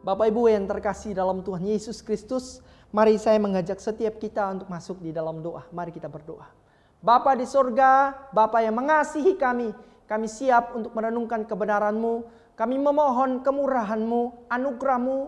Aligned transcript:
Bapak 0.00 0.32
Ibu 0.32 0.48
yang 0.48 0.64
terkasih 0.64 1.12
dalam 1.12 1.44
Tuhan 1.44 1.60
Yesus 1.60 2.00
Kristus, 2.00 2.64
mari 2.88 3.20
saya 3.20 3.36
mengajak 3.36 3.76
setiap 3.84 4.16
kita 4.16 4.48
untuk 4.48 4.72
masuk 4.72 4.96
di 5.04 5.12
dalam 5.12 5.44
doa. 5.44 5.68
Mari 5.76 5.92
kita 5.92 6.08
berdoa. 6.08 6.48
Bapa 7.04 7.36
di 7.36 7.44
sorga, 7.44 8.16
Bapa 8.32 8.64
yang 8.64 8.80
mengasihi 8.80 9.36
kami, 9.36 9.76
kami 10.08 10.24
siap 10.24 10.72
untuk 10.72 10.96
merenungkan 10.96 11.44
kebenaran-Mu. 11.44 12.24
Kami 12.56 12.76
memohon 12.80 13.44
kemurahan-Mu, 13.44 14.48
anugerah-Mu, 14.48 15.18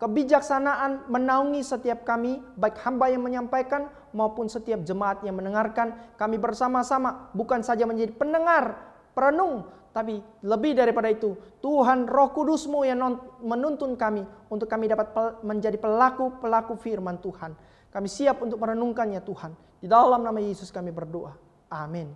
kebijaksanaan 0.00 1.12
menaungi 1.12 1.60
setiap 1.60 2.08
kami, 2.08 2.40
baik 2.56 2.80
hamba 2.88 3.12
yang 3.12 3.20
menyampaikan 3.20 3.92
maupun 4.16 4.48
setiap 4.48 4.88
jemaat 4.88 5.20
yang 5.20 5.36
mendengarkan. 5.36 6.16
Kami 6.16 6.40
bersama-sama 6.40 7.28
bukan 7.36 7.60
saja 7.60 7.84
menjadi 7.84 8.16
pendengar, 8.16 8.72
perenung, 9.12 9.68
tapi 9.92 10.20
lebih 10.44 10.76
daripada 10.76 11.08
itu, 11.08 11.34
Tuhan 11.64 12.04
roh 12.04 12.30
kudusmu 12.30 12.84
yang 12.84 13.00
menuntun 13.40 13.96
kami 13.96 14.22
untuk 14.52 14.68
kami 14.68 14.86
dapat 14.86 15.40
menjadi 15.40 15.80
pelaku-pelaku 15.80 16.76
firman 16.76 17.16
Tuhan. 17.18 17.56
Kami 17.88 18.08
siap 18.08 18.44
untuk 18.44 18.60
merenungkannya 18.60 19.24
Tuhan. 19.24 19.52
Di 19.80 19.88
dalam 19.88 20.20
nama 20.20 20.38
Yesus 20.38 20.68
kami 20.68 20.92
berdoa. 20.92 21.32
Amin. 21.72 22.12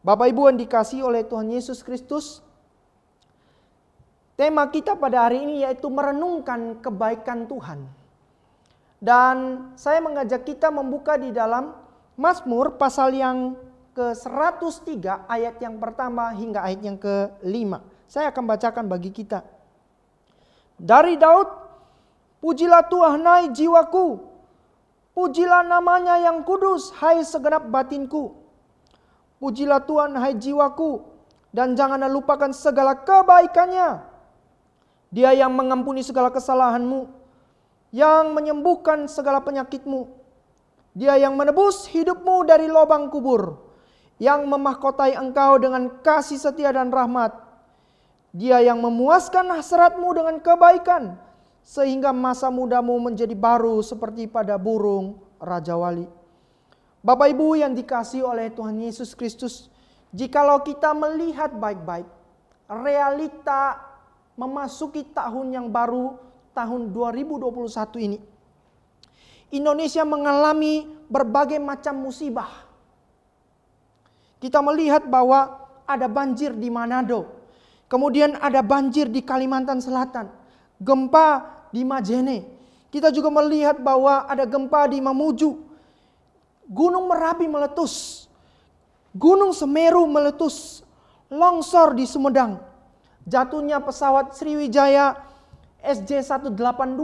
Bapak 0.00 0.30
Ibu 0.30 0.48
yang 0.48 0.58
dikasih 0.58 1.04
oleh 1.04 1.26
Tuhan 1.26 1.52
Yesus 1.52 1.84
Kristus, 1.84 2.40
tema 4.38 4.64
kita 4.72 4.96
pada 4.96 5.28
hari 5.28 5.44
ini 5.44 5.68
yaitu 5.68 5.90
merenungkan 5.92 6.80
kebaikan 6.80 7.44
Tuhan. 7.44 7.84
Dan 8.98 9.36
saya 9.78 10.00
mengajak 10.00 10.42
kita 10.48 10.72
membuka 10.72 11.20
di 11.20 11.30
dalam 11.30 11.76
Mazmur 12.18 12.74
pasal 12.80 13.14
yang 13.14 13.67
ke-103 13.98 15.26
ayat 15.26 15.58
yang 15.58 15.82
pertama 15.82 16.30
hingga 16.30 16.62
ayat 16.62 16.80
yang 16.86 16.94
ke-5. 16.94 17.82
Saya 18.06 18.30
akan 18.30 18.44
bacakan 18.46 18.86
bagi 18.86 19.10
kita. 19.10 19.42
Dari 20.78 21.18
Daud, 21.18 21.50
pujilah 22.38 22.86
Tuhan 22.86 23.26
hai 23.26 23.50
jiwaku. 23.50 24.22
Pujilah 25.18 25.66
namanya 25.66 26.14
yang 26.22 26.46
kudus 26.46 26.94
hai 27.02 27.26
segenap 27.26 27.66
batinku. 27.66 28.38
Pujilah 29.42 29.82
Tuhan 29.82 30.14
hai 30.14 30.38
jiwaku 30.38 31.02
dan 31.50 31.74
janganlah 31.74 32.06
lupakan 32.06 32.54
segala 32.54 32.94
kebaikannya. 33.02 34.06
Dia 35.10 35.34
yang 35.34 35.50
mengampuni 35.58 36.06
segala 36.06 36.30
kesalahanmu, 36.30 37.10
yang 37.90 38.30
menyembuhkan 38.30 39.10
segala 39.10 39.42
penyakitmu. 39.42 40.06
Dia 40.94 41.18
yang 41.18 41.34
menebus 41.34 41.90
hidupmu 41.90 42.46
dari 42.46 42.70
lubang 42.70 43.10
kubur 43.10 43.67
yang 44.18 44.50
memahkotai 44.50 45.14
engkau 45.14 45.62
dengan 45.62 46.02
kasih 46.02 46.38
setia 46.38 46.74
dan 46.74 46.90
rahmat. 46.90 47.34
Dia 48.34 48.60
yang 48.60 48.82
memuaskan 48.82 49.48
hasratmu 49.56 50.10
dengan 50.12 50.36
kebaikan, 50.42 51.16
sehingga 51.64 52.12
masa 52.12 52.52
mudamu 52.52 52.98
menjadi 53.00 53.32
baru 53.32 53.80
seperti 53.80 54.28
pada 54.28 54.60
burung 54.60 55.22
Raja 55.40 55.78
Wali. 55.78 56.04
Bapak 57.00 57.30
Ibu 57.30 57.56
yang 57.56 57.72
dikasih 57.72 58.26
oleh 58.26 58.52
Tuhan 58.52 58.76
Yesus 58.84 59.14
Kristus, 59.14 59.72
jikalau 60.12 60.60
kita 60.66 60.92
melihat 60.92 61.54
baik-baik, 61.54 62.04
realita 62.68 63.80
memasuki 64.34 65.06
tahun 65.14 65.56
yang 65.56 65.66
baru, 65.70 66.18
tahun 66.52 66.90
2021 66.90 68.06
ini. 68.06 68.18
Indonesia 69.48 70.04
mengalami 70.04 70.84
berbagai 71.08 71.56
macam 71.56 71.96
musibah 72.04 72.67
kita 74.38 74.62
melihat 74.62 75.06
bahwa 75.06 75.66
ada 75.88 76.06
banjir 76.06 76.54
di 76.54 76.70
Manado. 76.70 77.26
Kemudian 77.88 78.36
ada 78.38 78.60
banjir 78.60 79.08
di 79.08 79.24
Kalimantan 79.24 79.80
Selatan. 79.82 80.28
Gempa 80.78 81.42
di 81.74 81.82
Majene. 81.82 82.44
Kita 82.88 83.08
juga 83.10 83.32
melihat 83.32 83.80
bahwa 83.80 84.28
ada 84.28 84.44
gempa 84.44 84.86
di 84.86 85.00
Mamuju. 85.00 85.56
Gunung 86.68 87.08
Merapi 87.08 87.48
meletus. 87.48 88.28
Gunung 89.16 89.56
Semeru 89.56 90.04
meletus. 90.04 90.84
Longsor 91.32 91.96
di 91.96 92.04
Sumedang. 92.04 92.60
Jatuhnya 93.28 93.80
pesawat 93.80 94.36
Sriwijaya 94.36 95.16
SJ182 95.84 97.00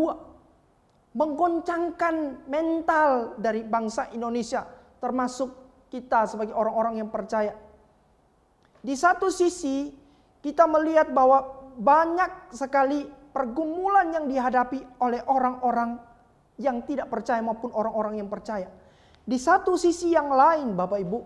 menggoncangkan 1.14 2.44
mental 2.50 3.38
dari 3.38 3.62
bangsa 3.62 4.10
Indonesia 4.10 4.66
termasuk 4.98 5.63
kita 5.94 6.26
sebagai 6.26 6.58
orang-orang 6.58 6.98
yang 6.98 7.10
percaya. 7.14 7.54
Di 8.82 8.98
satu 8.98 9.30
sisi 9.30 9.94
kita 10.42 10.66
melihat 10.66 11.14
bahwa 11.14 11.70
banyak 11.78 12.50
sekali 12.50 13.06
pergumulan 13.30 14.10
yang 14.10 14.26
dihadapi 14.26 14.82
oleh 14.98 15.22
orang-orang 15.30 16.02
yang 16.58 16.82
tidak 16.82 17.06
percaya 17.06 17.38
maupun 17.38 17.70
orang-orang 17.70 18.18
yang 18.18 18.26
percaya. 18.26 18.66
Di 19.22 19.38
satu 19.38 19.78
sisi 19.78 20.10
yang 20.10 20.34
lain 20.34 20.74
Bapak 20.74 20.98
Ibu, 20.98 21.20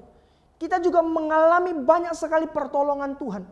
kita 0.61 0.85
juga 0.85 1.01
mengalami 1.01 1.73
banyak 1.73 2.13
sekali 2.13 2.45
pertolongan 2.45 3.17
Tuhan. 3.17 3.45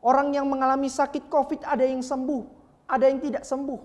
Orang 0.00 0.32
yang 0.32 0.46
mengalami 0.48 0.86
sakit 0.86 1.26
Covid 1.28 1.66
ada 1.66 1.84
yang 1.84 2.00
sembuh, 2.00 2.42
ada 2.88 3.04
yang 3.10 3.20
tidak 3.20 3.44
sembuh. 3.44 3.80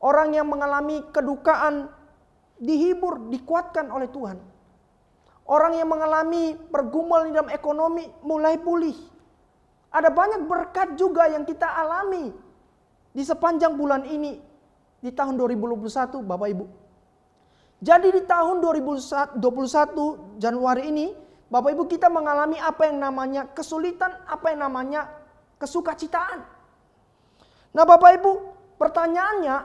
Orang 0.00 0.32
yang 0.32 0.48
mengalami 0.48 1.04
kedukaan 1.12 1.92
dihibur, 2.56 3.28
dikuatkan 3.28 3.92
oleh 3.92 4.08
Tuhan. 4.08 4.53
Orang 5.44 5.76
yang 5.76 5.92
mengalami 5.92 6.56
pergumulan 6.56 7.28
dalam 7.28 7.52
ekonomi 7.52 8.08
mulai 8.24 8.56
pulih. 8.56 8.96
Ada 9.92 10.08
banyak 10.08 10.48
berkat 10.48 10.96
juga 10.96 11.28
yang 11.28 11.44
kita 11.44 11.68
alami 11.68 12.32
di 13.12 13.22
sepanjang 13.22 13.76
bulan 13.76 14.08
ini 14.08 14.40
di 15.04 15.12
tahun 15.12 15.36
2021 15.36 16.24
Bapak 16.24 16.48
Ibu. 16.48 16.66
Jadi 17.84 18.08
di 18.08 18.22
tahun 18.24 18.64
2021 18.64 19.36
Januari 20.40 20.82
ini 20.88 21.06
Bapak 21.52 21.76
Ibu 21.76 21.84
kita 21.92 22.08
mengalami 22.08 22.56
apa 22.56 22.88
yang 22.88 23.04
namanya 23.04 23.44
kesulitan, 23.52 24.16
apa 24.24 24.48
yang 24.48 24.64
namanya 24.64 25.12
kesukacitaan. 25.60 26.40
Nah 27.76 27.84
Bapak 27.84 28.16
Ibu 28.16 28.32
pertanyaannya 28.80 29.56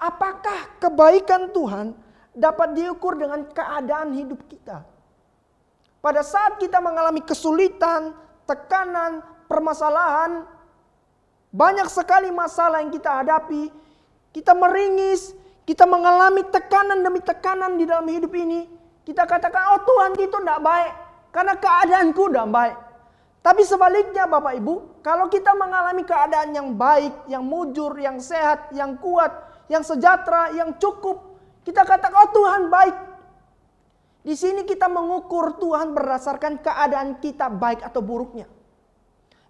apakah 0.00 0.80
kebaikan 0.80 1.52
Tuhan 1.52 1.92
dapat 2.32 2.72
diukur 2.72 3.20
dengan 3.20 3.44
keadaan 3.52 4.16
hidup 4.16 4.40
kita? 4.48 4.97
Pada 5.98 6.22
saat 6.22 6.62
kita 6.62 6.78
mengalami 6.78 7.22
kesulitan, 7.26 8.14
tekanan, 8.46 9.20
permasalahan, 9.50 10.46
banyak 11.50 11.88
sekali 11.90 12.30
masalah 12.30 12.84
yang 12.84 12.92
kita 12.94 13.24
hadapi, 13.24 13.72
kita 14.30 14.52
meringis, 14.54 15.34
kita 15.66 15.88
mengalami 15.88 16.44
tekanan 16.48 17.02
demi 17.02 17.18
tekanan 17.24 17.74
di 17.74 17.84
dalam 17.88 18.06
hidup 18.06 18.32
ini. 18.36 18.68
Kita 19.02 19.24
katakan, 19.24 19.74
oh 19.74 19.80
Tuhan 19.82 20.20
itu 20.20 20.36
tidak 20.36 20.60
baik. 20.60 20.92
Karena 21.32 21.54
keadaanku 21.56 22.24
tidak 22.28 22.48
baik. 22.52 22.76
Tapi 23.40 23.62
sebaliknya 23.64 24.28
Bapak 24.28 24.60
Ibu, 24.60 25.00
kalau 25.00 25.32
kita 25.32 25.56
mengalami 25.56 26.04
keadaan 26.04 26.52
yang 26.52 26.68
baik, 26.76 27.24
yang 27.32 27.40
mujur, 27.40 27.96
yang 27.96 28.20
sehat, 28.20 28.68
yang 28.76 29.00
kuat, 29.00 29.32
yang 29.72 29.80
sejahtera, 29.80 30.52
yang 30.52 30.76
cukup. 30.76 31.40
Kita 31.64 31.88
katakan, 31.88 32.16
oh 32.16 32.30
Tuhan 32.32 32.68
baik. 32.68 32.96
Di 34.28 34.36
sini 34.36 34.68
kita 34.68 34.92
mengukur 34.92 35.56
Tuhan 35.56 35.96
berdasarkan 35.96 36.60
keadaan 36.60 37.16
kita 37.16 37.48
baik 37.48 37.80
atau 37.80 38.04
buruknya. 38.04 38.44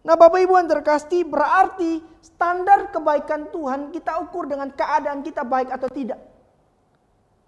Nah 0.06 0.14
Bapak 0.14 0.38
Ibu 0.38 0.54
yang 0.54 0.70
terkasih 0.70 1.26
berarti 1.26 1.98
standar 2.22 2.94
kebaikan 2.94 3.50
Tuhan 3.50 3.90
kita 3.90 4.22
ukur 4.22 4.46
dengan 4.46 4.70
keadaan 4.70 5.26
kita 5.26 5.42
baik 5.42 5.74
atau 5.74 5.90
tidak. 5.90 6.22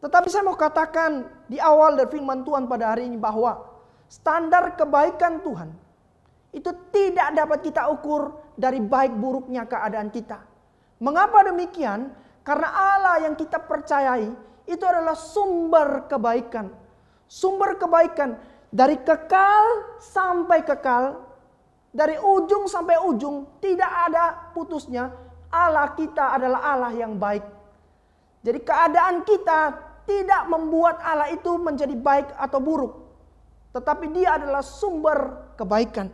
Tetapi 0.03 0.27
saya 0.27 0.43
mau 0.43 0.59
katakan 0.59 1.23
di 1.47 1.63
awal 1.63 1.95
dari 1.95 2.11
firman 2.11 2.43
Tuhan 2.43 2.67
pada 2.67 2.99
hari 2.99 3.07
ini 3.07 3.15
bahwa 3.15 3.63
standar 4.11 4.75
kebaikan 4.75 5.39
Tuhan 5.47 5.71
itu 6.51 6.75
tidak 6.91 7.31
dapat 7.31 7.63
kita 7.63 7.95
ukur 7.95 8.43
dari 8.59 8.83
baik 8.83 9.15
buruknya 9.15 9.71
keadaan 9.71 10.11
kita. 10.11 10.43
Mengapa 10.99 11.47
demikian? 11.47 12.11
Karena 12.43 12.75
Allah 12.75 13.31
yang 13.31 13.39
kita 13.39 13.63
percayai 13.63 14.27
itu 14.67 14.83
adalah 14.83 15.15
sumber 15.15 16.11
kebaikan 16.11 16.90
sumber 17.31 17.79
kebaikan 17.79 18.35
dari 18.75 18.99
kekal 18.99 19.95
sampai 20.03 20.67
kekal, 20.67 21.23
dari 21.95 22.19
ujung 22.19 22.67
sampai 22.67 22.99
ujung, 23.07 23.47
tidak 23.63 23.91
ada 24.11 24.51
putusnya. 24.51 25.15
Allah 25.51 25.95
kita 25.95 26.35
adalah 26.35 26.63
Allah 26.63 26.95
yang 26.95 27.15
baik. 27.15 27.43
Jadi 28.43 28.59
keadaan 28.63 29.23
kita 29.23 29.75
tidak 30.07 30.43
membuat 30.51 30.99
Allah 31.03 31.31
itu 31.31 31.55
menjadi 31.59 31.95
baik 31.95 32.35
atau 32.35 32.59
buruk. 32.59 32.95
Tetapi 33.71 34.11
dia 34.11 34.39
adalah 34.39 34.63
sumber 34.63 35.51
kebaikan. 35.55 36.11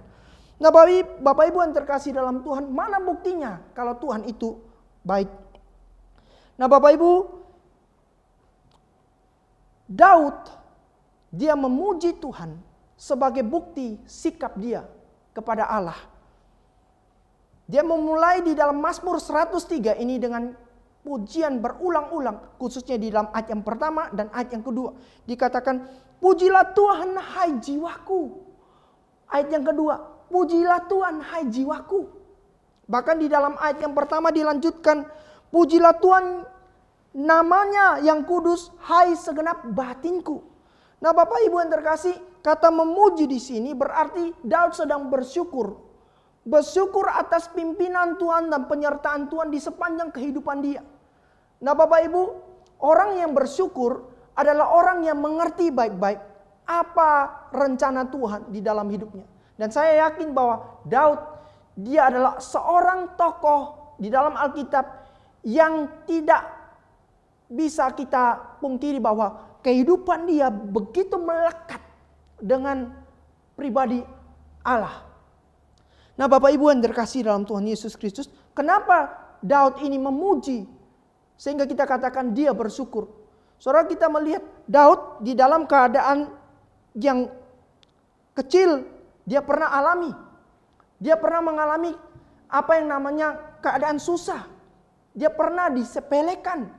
Nah 0.56 0.72
Bapak 1.20 1.44
Ibu 1.52 1.58
yang 1.64 1.76
terkasih 1.76 2.16
dalam 2.16 2.40
Tuhan, 2.40 2.72
mana 2.72 2.96
buktinya 2.96 3.60
kalau 3.76 3.96
Tuhan 4.00 4.24
itu 4.24 4.56
baik? 5.04 5.28
Nah 6.56 6.64
Bapak 6.64 6.96
Ibu, 6.96 7.12
Daud 9.92 10.55
dia 11.30 11.58
memuji 11.58 12.16
Tuhan 12.16 12.56
sebagai 12.96 13.44
bukti 13.44 14.00
sikap 14.08 14.56
dia 14.56 14.86
kepada 15.36 15.68
Allah. 15.68 15.98
Dia 17.66 17.82
memulai 17.82 18.46
di 18.46 18.54
dalam 18.54 18.78
Mazmur 18.78 19.18
103 19.18 19.98
ini 19.98 20.16
dengan 20.22 20.54
pujian 21.06 21.62
berulang-ulang 21.62 22.58
khususnya 22.58 22.98
di 22.98 23.14
dalam 23.14 23.30
ayat 23.30 23.54
yang 23.54 23.62
pertama 23.62 24.10
dan 24.10 24.26
ayat 24.34 24.58
yang 24.58 24.64
kedua. 24.66 24.94
Dikatakan, 25.26 25.86
"Pujilah 26.18 26.74
Tuhan 26.74 27.14
hai 27.14 27.58
jiwaku." 27.62 28.22
Ayat 29.30 29.50
yang 29.50 29.66
kedua, 29.66 29.98
"Pujilah 30.30 30.86
Tuhan 30.86 31.22
hai 31.22 31.46
jiwaku." 31.50 32.06
Bahkan 32.86 33.16
di 33.18 33.26
dalam 33.26 33.58
ayat 33.58 33.82
yang 33.82 33.94
pertama 33.98 34.30
dilanjutkan, 34.30 35.06
"Pujilah 35.50 35.98
Tuhan 35.98 36.46
namanya 37.18 37.98
yang 37.98 38.22
kudus 38.22 38.70
hai 38.86 39.14
segenap 39.18 39.66
batinku." 39.74 40.55
Nah, 40.96 41.12
Bapak 41.12 41.44
Ibu 41.44 41.60
yang 41.60 41.72
terkasih, 41.72 42.16
kata 42.46 42.70
memuji 42.70 43.26
di 43.26 43.42
sini 43.42 43.74
berarti 43.74 44.30
Daud 44.46 44.78
sedang 44.78 45.10
bersyukur. 45.10 45.74
Bersyukur 46.46 47.10
atas 47.10 47.50
pimpinan 47.50 48.14
Tuhan 48.22 48.46
dan 48.54 48.70
penyertaan 48.70 49.26
Tuhan 49.26 49.50
di 49.50 49.58
sepanjang 49.58 50.14
kehidupan 50.14 50.62
dia. 50.62 50.78
Nah 51.58 51.74
Bapak 51.74 52.06
Ibu, 52.06 52.22
orang 52.86 53.18
yang 53.18 53.34
bersyukur 53.34 54.06
adalah 54.38 54.70
orang 54.70 55.02
yang 55.02 55.18
mengerti 55.18 55.74
baik-baik 55.74 56.22
apa 56.70 57.10
rencana 57.50 58.06
Tuhan 58.06 58.54
di 58.54 58.62
dalam 58.62 58.86
hidupnya. 58.86 59.26
Dan 59.58 59.74
saya 59.74 60.06
yakin 60.06 60.30
bahwa 60.30 60.84
Daud 60.86 61.18
dia 61.82 62.06
adalah 62.06 62.38
seorang 62.38 63.18
tokoh 63.18 63.96
di 63.98 64.06
dalam 64.06 64.38
Alkitab 64.38 64.84
yang 65.42 66.04
tidak 66.06 66.46
bisa 67.50 67.90
kita 67.90 68.58
pungkiri 68.62 69.02
bahwa 69.02 69.55
kehidupan 69.66 70.30
dia 70.30 70.46
begitu 70.46 71.18
melekat 71.18 71.82
dengan 72.38 72.94
pribadi 73.58 73.98
Allah. 74.62 75.02
Nah 76.14 76.30
Bapak 76.30 76.54
Ibu 76.54 76.70
yang 76.70 76.86
terkasih 76.86 77.26
dalam 77.26 77.42
Tuhan 77.42 77.66
Yesus 77.66 77.98
Kristus, 77.98 78.30
kenapa 78.54 79.10
Daud 79.42 79.82
ini 79.82 79.98
memuji 79.98 80.70
sehingga 81.34 81.66
kita 81.66 81.82
katakan 81.82 82.30
dia 82.30 82.54
bersyukur. 82.54 83.10
Saudara 83.58 83.90
kita 83.90 84.06
melihat 84.06 84.46
Daud 84.70 85.26
di 85.26 85.34
dalam 85.34 85.66
keadaan 85.66 86.30
yang 86.94 87.26
kecil 88.38 88.86
dia 89.26 89.42
pernah 89.42 89.74
alami. 89.74 90.14
Dia 91.02 91.18
pernah 91.18 91.42
mengalami 91.42 91.90
apa 92.46 92.78
yang 92.78 92.86
namanya 92.86 93.58
keadaan 93.58 93.98
susah. 93.98 94.46
Dia 95.10 95.28
pernah 95.34 95.74
disepelekan. 95.74 96.70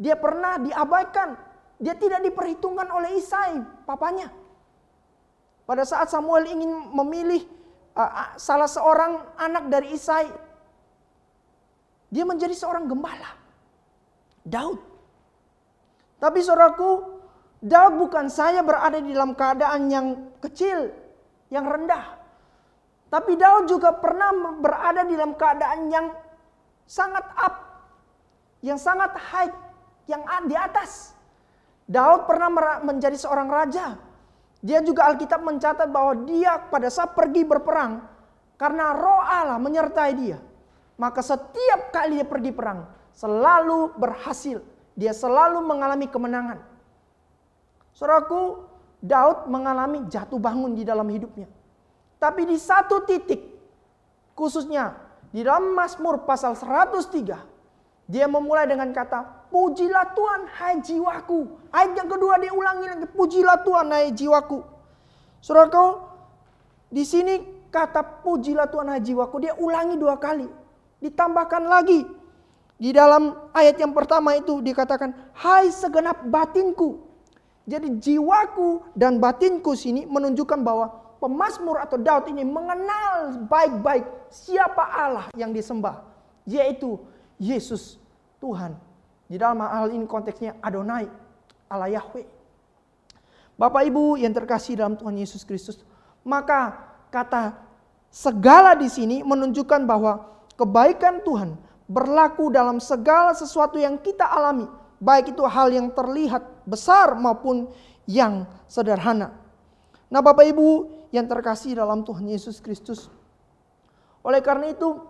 Dia 0.00 0.16
pernah 0.16 0.56
diabaikan. 0.56 1.51
Dia 1.82 1.98
tidak 1.98 2.22
diperhitungkan 2.22 2.86
oleh 2.94 3.18
Isai, 3.18 3.58
papanya. 3.82 4.30
Pada 5.66 5.82
saat 5.82 6.06
Samuel 6.14 6.46
ingin 6.46 6.70
memilih 6.94 7.42
uh, 7.98 8.38
salah 8.38 8.70
seorang 8.70 9.18
anak 9.34 9.66
dari 9.66 9.90
Isai, 9.90 10.30
dia 12.06 12.22
menjadi 12.22 12.54
seorang 12.54 12.86
gembala. 12.86 13.34
Daud. 14.46 14.78
Tapi 16.22 16.38
saudaraku, 16.38 17.02
Daud 17.58 17.98
bukan 17.98 18.30
saya 18.30 18.62
berada 18.62 19.02
di 19.02 19.10
dalam 19.10 19.34
keadaan 19.34 19.90
yang 19.90 20.06
kecil, 20.38 20.86
yang 21.50 21.66
rendah. 21.66 22.14
Tapi 23.10 23.34
Daud 23.34 23.66
juga 23.66 23.90
pernah 23.90 24.30
berada 24.54 25.02
di 25.02 25.18
dalam 25.18 25.34
keadaan 25.34 25.90
yang 25.90 26.06
sangat 26.86 27.26
up, 27.38 27.54
yang 28.62 28.78
sangat 28.78 29.18
high, 29.18 29.50
yang 30.06 30.22
di 30.46 30.54
atas. 30.54 31.18
Daud 31.86 32.30
pernah 32.30 32.48
menjadi 32.80 33.18
seorang 33.18 33.48
raja. 33.50 33.98
Dia 34.62 34.78
juga 34.78 35.10
Alkitab 35.10 35.42
mencatat 35.42 35.90
bahwa 35.90 36.22
dia 36.22 36.54
pada 36.70 36.86
saat 36.86 37.18
pergi 37.18 37.42
berperang, 37.42 38.06
karena 38.54 38.94
roh 38.94 39.22
Allah 39.26 39.58
menyertai 39.58 40.12
dia. 40.14 40.38
Maka 40.94 41.18
setiap 41.18 41.90
kali 41.90 42.22
dia 42.22 42.26
pergi 42.28 42.54
perang, 42.54 42.86
selalu 43.10 43.90
berhasil. 43.98 44.62
Dia 44.94 45.10
selalu 45.10 45.58
mengalami 45.66 46.06
kemenangan. 46.06 46.62
Saudaraku, 47.90 48.70
Daud 49.02 49.50
mengalami 49.50 50.06
jatuh 50.06 50.38
bangun 50.38 50.78
di 50.78 50.86
dalam 50.86 51.10
hidupnya. 51.10 51.50
Tapi 52.22 52.46
di 52.46 52.54
satu 52.54 53.02
titik, 53.02 53.42
khususnya 54.38 54.94
di 55.34 55.42
dalam 55.42 55.74
Mazmur 55.74 56.22
pasal 56.22 56.54
103, 56.54 57.34
dia 58.06 58.26
memulai 58.30 58.70
dengan 58.70 58.94
kata, 58.94 59.41
Pujilah 59.52 60.16
Tuhan, 60.16 60.48
hai 60.56 60.80
jiwaku. 60.80 61.68
Ayat 61.68 61.92
yang 61.92 62.08
kedua 62.08 62.40
dia 62.40 62.56
ulangi 62.56 62.88
lagi, 62.88 63.04
Pujilah 63.12 63.60
Tuhan, 63.60 63.92
hai 63.92 64.08
jiwaku. 64.16 64.64
Saudaraku, 65.44 66.00
di 66.88 67.04
sini 67.04 67.44
kata 67.68 68.24
pujilah 68.24 68.72
Tuhan, 68.72 68.88
hai 68.88 69.04
jiwaku, 69.04 69.36
dia 69.44 69.52
ulangi 69.60 70.00
dua 70.00 70.16
kali. 70.16 70.48
Ditambahkan 71.04 71.68
lagi, 71.68 72.08
di 72.80 72.90
dalam 72.90 73.52
ayat 73.52 73.76
yang 73.76 73.92
pertama 73.92 74.34
itu 74.34 74.58
dikatakan, 74.58 75.14
Hai 75.36 75.70
segenap 75.70 76.24
batinku. 76.26 77.04
Jadi 77.62 77.94
jiwaku 78.00 78.82
dan 78.96 79.22
batinku 79.22 79.78
sini 79.78 80.02
menunjukkan 80.02 80.66
bahwa 80.66 80.90
pemazmur 81.22 81.78
atau 81.78 81.94
Daud 81.94 82.26
ini 82.26 82.42
mengenal 82.42 83.46
baik-baik 83.46 84.02
siapa 84.34 84.82
Allah 84.82 85.30
yang 85.38 85.54
disembah. 85.54 86.02
Yaitu 86.42 86.98
Yesus 87.38 88.02
Tuhan. 88.42 88.74
Di 89.26 89.40
dalam 89.40 89.62
hal 89.64 89.90
ini 89.90 90.04
konteksnya 90.04 90.58
Adonai, 90.60 91.08
Allah 91.70 91.90
Yahweh. 91.90 92.26
Bapak 93.56 93.82
Ibu 93.86 94.18
yang 94.18 94.32
terkasih 94.34 94.80
dalam 94.80 94.98
Tuhan 94.98 95.16
Yesus 95.16 95.46
Kristus. 95.46 95.80
Maka 96.26 96.78
kata 97.12 97.58
segala 98.08 98.74
di 98.74 98.88
sini 98.90 99.20
menunjukkan 99.22 99.86
bahwa 99.86 100.26
kebaikan 100.58 101.22
Tuhan 101.24 101.56
berlaku 101.88 102.48
dalam 102.48 102.80
segala 102.80 103.36
sesuatu 103.36 103.76
yang 103.76 104.00
kita 104.00 104.24
alami, 104.24 104.68
baik 105.02 105.36
itu 105.36 105.42
hal 105.44 105.68
yang 105.68 105.92
terlihat 105.92 106.42
besar 106.64 107.12
maupun 107.18 107.68
yang 108.08 108.48
sederhana. 108.66 109.34
Nah, 110.08 110.20
Bapak 110.20 110.44
Ibu 110.44 110.68
yang 111.12 111.28
terkasih 111.28 111.76
dalam 111.76 112.04
Tuhan 112.04 112.28
Yesus 112.28 112.60
Kristus, 112.60 113.08
oleh 114.22 114.40
karena 114.40 114.70
itu, 114.70 115.02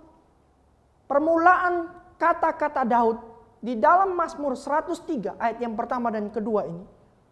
permulaan 1.07 1.93
kata-kata 2.17 2.83
Daud 2.87 3.32
di 3.63 3.79
dalam 3.79 4.19
Mazmur 4.19 4.59
103 4.59 5.39
ayat 5.39 5.63
yang 5.63 5.79
pertama 5.79 6.11
dan 6.11 6.35
kedua 6.35 6.67
ini, 6.67 6.83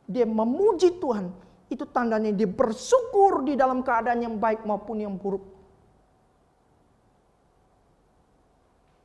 dia 0.07 0.23
memuji 0.23 1.03
Tuhan, 1.03 1.27
itu 1.67 1.83
tandanya 1.91 2.31
dia 2.31 2.47
bersyukur 2.47 3.43
di 3.43 3.59
dalam 3.59 3.83
keadaan 3.83 4.23
yang 4.23 4.39
baik 4.39 4.63
maupun 4.63 5.03
yang 5.03 5.19
buruk. 5.19 5.43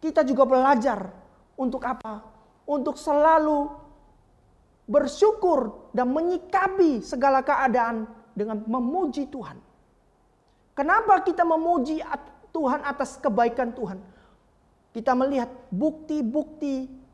Kita 0.06 0.22
juga 0.22 0.46
belajar 0.46 1.10
untuk 1.58 1.82
apa? 1.82 2.22
Untuk 2.70 2.94
selalu 2.94 3.74
bersyukur 4.86 5.90
dan 5.98 6.14
menyikapi 6.14 7.02
segala 7.02 7.42
keadaan 7.42 8.06
dengan 8.38 8.62
memuji 8.70 9.26
Tuhan. 9.34 9.58
Kenapa 10.78 11.26
kita 11.26 11.42
memuji 11.42 12.06
Tuhan 12.54 12.86
atas 12.86 13.18
kebaikan 13.18 13.74
Tuhan? 13.74 13.98
Kita 14.94 15.18
melihat 15.18 15.50
bukti-bukti 15.74 17.05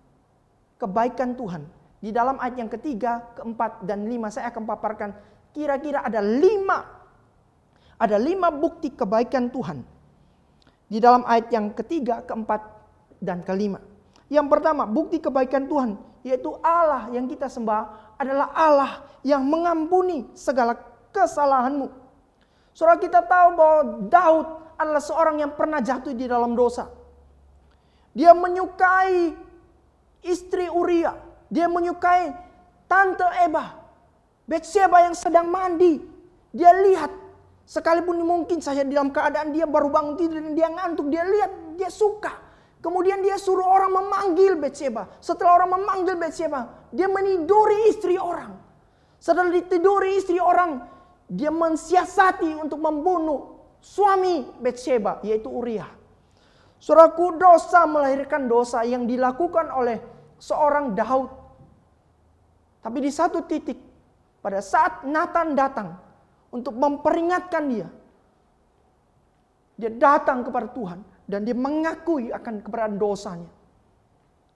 kebaikan 0.81 1.37
Tuhan. 1.37 1.69
Di 2.01 2.09
dalam 2.09 2.41
ayat 2.41 2.57
yang 2.57 2.71
ketiga, 2.73 3.21
keempat, 3.37 3.85
dan 3.85 4.09
lima 4.09 4.33
saya 4.33 4.49
akan 4.49 4.65
paparkan 4.65 5.13
kira-kira 5.53 6.01
ada 6.01 6.17
lima. 6.17 6.81
Ada 8.01 8.17
lima 8.17 8.49
bukti 8.49 8.89
kebaikan 8.89 9.53
Tuhan. 9.53 9.85
Di 10.89 10.97
dalam 10.97 11.21
ayat 11.29 11.53
yang 11.53 11.69
ketiga, 11.77 12.25
keempat, 12.25 12.65
dan 13.21 13.45
kelima. 13.45 13.77
Yang 14.33 14.47
pertama, 14.49 14.89
bukti 14.89 15.21
kebaikan 15.21 15.69
Tuhan, 15.69 16.01
yaitu 16.25 16.57
Allah 16.65 17.13
yang 17.13 17.29
kita 17.29 17.45
sembah 17.45 18.17
adalah 18.17 18.49
Allah 18.57 18.91
yang 19.21 19.45
mengampuni 19.45 20.25
segala 20.33 20.73
kesalahanmu. 21.13 21.93
Saudara 22.73 22.97
kita 22.97 23.21
tahu 23.21 23.47
bahwa 23.53 23.79
Daud 24.09 24.47
adalah 24.81 25.03
seorang 25.03 25.45
yang 25.45 25.53
pernah 25.53 25.77
jatuh 25.77 26.17
di 26.17 26.25
dalam 26.25 26.57
dosa. 26.57 26.89
Dia 28.17 28.33
menyukai 28.33 29.35
istri 30.25 30.69
Uria. 30.69 31.17
Dia 31.51 31.67
menyukai 31.67 32.31
tante 32.87 33.27
Eba. 33.43 33.77
Betsheba 34.47 35.05
yang 35.05 35.15
sedang 35.15 35.47
mandi. 35.47 35.99
Dia 36.51 36.75
lihat 36.75 37.11
sekalipun 37.63 38.19
mungkin 38.23 38.59
saja 38.59 38.83
dalam 38.83 39.15
keadaan 39.15 39.55
dia 39.55 39.63
baru 39.63 39.87
bangun 39.87 40.15
tidur 40.19 40.43
dan 40.43 40.53
dia 40.57 40.67
ngantuk. 40.67 41.07
Dia 41.07 41.23
lihat, 41.23 41.51
dia 41.79 41.87
suka. 41.87 42.31
Kemudian 42.81 43.21
dia 43.21 43.37
suruh 43.37 43.63
orang 43.63 43.93
memanggil 43.93 44.57
Betseba. 44.57 45.05
Setelah 45.21 45.61
orang 45.61 45.77
memanggil 45.77 46.17
Betseba, 46.17 46.89
dia 46.89 47.05
meniduri 47.05 47.93
istri 47.93 48.17
orang. 48.17 48.57
Setelah 49.21 49.53
ditiduri 49.53 50.17
istri 50.17 50.41
orang, 50.41 50.81
dia 51.29 51.53
mensiasati 51.53 52.57
untuk 52.57 52.81
membunuh 52.81 53.61
suami 53.77 54.49
Betseba, 54.57 55.21
yaitu 55.21 55.47
Uriah. 55.47 56.00
Suraku 56.81 57.37
dosa 57.37 57.85
melahirkan 57.85 58.49
dosa 58.49 58.81
yang 58.81 59.05
dilakukan 59.05 59.69
oleh 59.69 60.01
seorang 60.41 60.97
Daud. 60.97 61.29
Tapi 62.81 62.97
di 62.97 63.13
satu 63.13 63.45
titik, 63.45 63.77
pada 64.41 64.57
saat 64.65 65.05
Nathan 65.05 65.53
datang 65.53 65.93
untuk 66.49 66.73
memperingatkan 66.73 67.63
dia, 67.69 67.85
dia 69.77 69.93
datang 69.93 70.41
kepada 70.41 70.73
Tuhan 70.73 71.05
dan 71.29 71.45
dia 71.45 71.53
mengakui 71.53 72.33
akan 72.33 72.65
keberadaan 72.65 72.97
dosanya. 72.97 73.51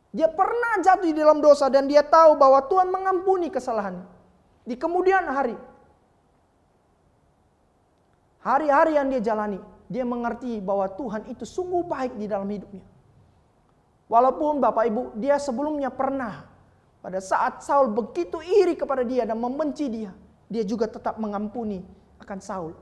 Dia 0.10 0.26
pernah 0.26 0.82
jatuh 0.82 1.06
di 1.06 1.14
dalam 1.14 1.46
dosa 1.46 1.70
dan 1.70 1.86
dia 1.86 2.02
tahu 2.02 2.42
bahwa 2.42 2.66
Tuhan 2.66 2.90
mengampuni 2.90 3.54
kesalahannya. 3.54 4.10
Di 4.66 4.74
kemudian 4.74 5.30
hari, 5.30 5.54
hari-hari 8.42 8.98
yang 8.98 9.14
dia 9.14 9.22
jalani, 9.22 9.62
dia 9.86 10.04
mengerti 10.04 10.58
bahwa 10.62 10.90
Tuhan 10.92 11.30
itu 11.30 11.46
sungguh 11.46 11.86
baik 11.86 12.18
di 12.18 12.26
dalam 12.26 12.50
hidupnya. 12.50 12.86
Walaupun 14.06 14.62
Bapak 14.62 14.86
Ibu, 14.86 15.02
dia 15.18 15.42
sebelumnya 15.42 15.90
pernah 15.90 16.46
pada 17.02 17.18
saat 17.22 17.62
Saul 17.66 17.90
begitu 17.94 18.42
iri 18.42 18.78
kepada 18.78 19.02
dia 19.02 19.26
dan 19.26 19.38
membenci 19.42 19.90
dia, 19.90 20.14
dia 20.46 20.62
juga 20.62 20.86
tetap 20.90 21.18
mengampuni 21.18 21.82
akan 22.22 22.40
Saul. 22.42 22.74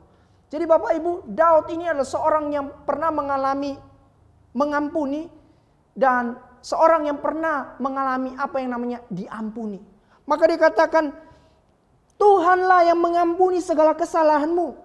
Jadi 0.52 0.64
Bapak 0.68 0.94
Ibu, 1.00 1.12
Daud 1.32 1.72
ini 1.72 1.88
adalah 1.90 2.06
seorang 2.06 2.46
yang 2.52 2.68
pernah 2.84 3.10
mengalami 3.10 3.74
mengampuni 4.54 5.26
dan 5.98 6.38
seorang 6.62 7.10
yang 7.10 7.18
pernah 7.18 7.74
mengalami 7.82 8.38
apa 8.38 8.62
yang 8.62 8.78
namanya 8.78 9.00
diampuni. 9.10 9.82
Maka 10.24 10.46
dikatakan 10.48 11.12
Tuhanlah 12.16 12.88
yang 12.88 13.00
mengampuni 13.02 13.60
segala 13.60 13.98
kesalahanmu. 13.98 14.78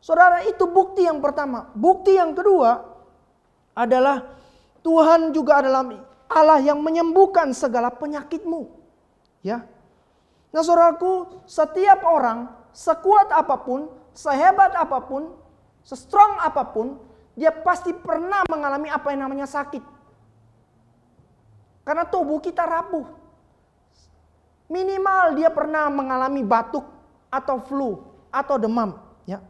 Saudara 0.00 0.40
itu 0.48 0.64
bukti 0.64 1.04
yang 1.04 1.20
pertama. 1.20 1.68
Bukti 1.76 2.16
yang 2.16 2.32
kedua 2.32 2.88
adalah 3.76 4.32
Tuhan 4.80 5.30
juga 5.36 5.60
adalah 5.60 5.84
Allah 6.30 6.58
yang 6.64 6.80
menyembuhkan 6.80 7.52
segala 7.52 7.92
penyakitmu. 7.92 8.72
Ya. 9.44 9.68
Nah 10.50 10.62
saudaraku, 10.64 11.44
setiap 11.44 12.00
orang 12.02 12.48
sekuat 12.72 13.28
apa 13.30 13.60
pun, 13.60 13.92
sehebat 14.16 14.72
apa 14.74 14.98
pun, 15.04 15.36
sestrong 15.84 16.40
apa 16.40 16.64
pun, 16.72 16.96
dia 17.36 17.52
pasti 17.52 17.92
pernah 17.94 18.42
mengalami 18.48 18.88
apa 18.88 19.12
yang 19.12 19.28
namanya 19.28 19.46
sakit. 19.46 19.82
Karena 21.84 22.06
tubuh 22.08 22.40
kita 22.40 22.64
rapuh. 22.64 23.06
Minimal 24.70 25.34
dia 25.34 25.50
pernah 25.50 25.90
mengalami 25.90 26.46
batuk 26.46 26.86
atau 27.26 27.58
flu 27.58 27.90
atau 28.30 28.54
demam. 28.54 28.94
Ya. 29.26 29.42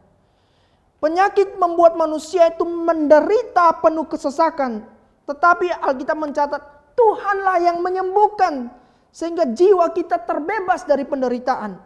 Penyakit 1.00 1.56
membuat 1.56 1.96
manusia 1.96 2.52
itu 2.52 2.62
menderita 2.68 3.72
penuh 3.80 4.04
kesesakan. 4.04 4.84
Tetapi 5.24 5.72
Alkitab 5.80 6.16
mencatat 6.20 6.62
Tuhanlah 6.92 7.56
yang 7.64 7.80
menyembuhkan. 7.80 8.68
Sehingga 9.08 9.48
jiwa 9.48 9.88
kita 9.96 10.20
terbebas 10.22 10.84
dari 10.84 11.08
penderitaan. 11.08 11.80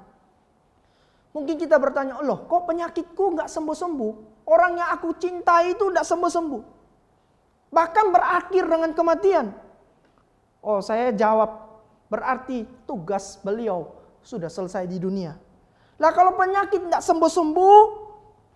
Mungkin 1.31 1.55
kita 1.59 1.79
bertanya, 1.79 2.19
loh 2.23 2.47
kok 2.47 2.67
penyakitku 2.67 3.39
nggak 3.39 3.51
sembuh-sembuh? 3.51 4.13
Orang 4.51 4.79
yang 4.83 4.91
aku 4.91 5.15
cintai 5.19 5.79
itu 5.79 5.89
nggak 5.89 6.07
sembuh-sembuh. 6.07 6.63
Bahkan 7.75 8.07
berakhir 8.11 8.65
dengan 8.67 8.91
kematian. 8.95 9.47
Oh 10.63 10.79
saya 10.79 11.11
jawab 11.11 11.65
berarti 12.07 12.67
tugas 12.87 13.39
beliau 13.43 13.95
sudah 14.23 14.47
selesai 14.47 14.87
di 14.87 15.03
dunia. 15.03 15.35
Lah 15.99 16.11
kalau 16.15 16.39
penyakit 16.39 16.87
tidak 16.87 17.03
sembuh-sembuh, 17.03 18.04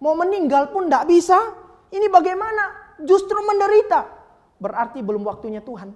mau 0.03 0.15
meninggal 0.19 0.71
pun 0.71 0.87
tidak 0.87 1.07
bisa. 1.07 1.39
Ini 1.89 2.07
bagaimana? 2.11 2.97
Justru 3.03 3.39
menderita. 3.43 4.07
Berarti 4.59 5.01
belum 5.01 5.23
waktunya 5.23 5.63
Tuhan. 5.63 5.95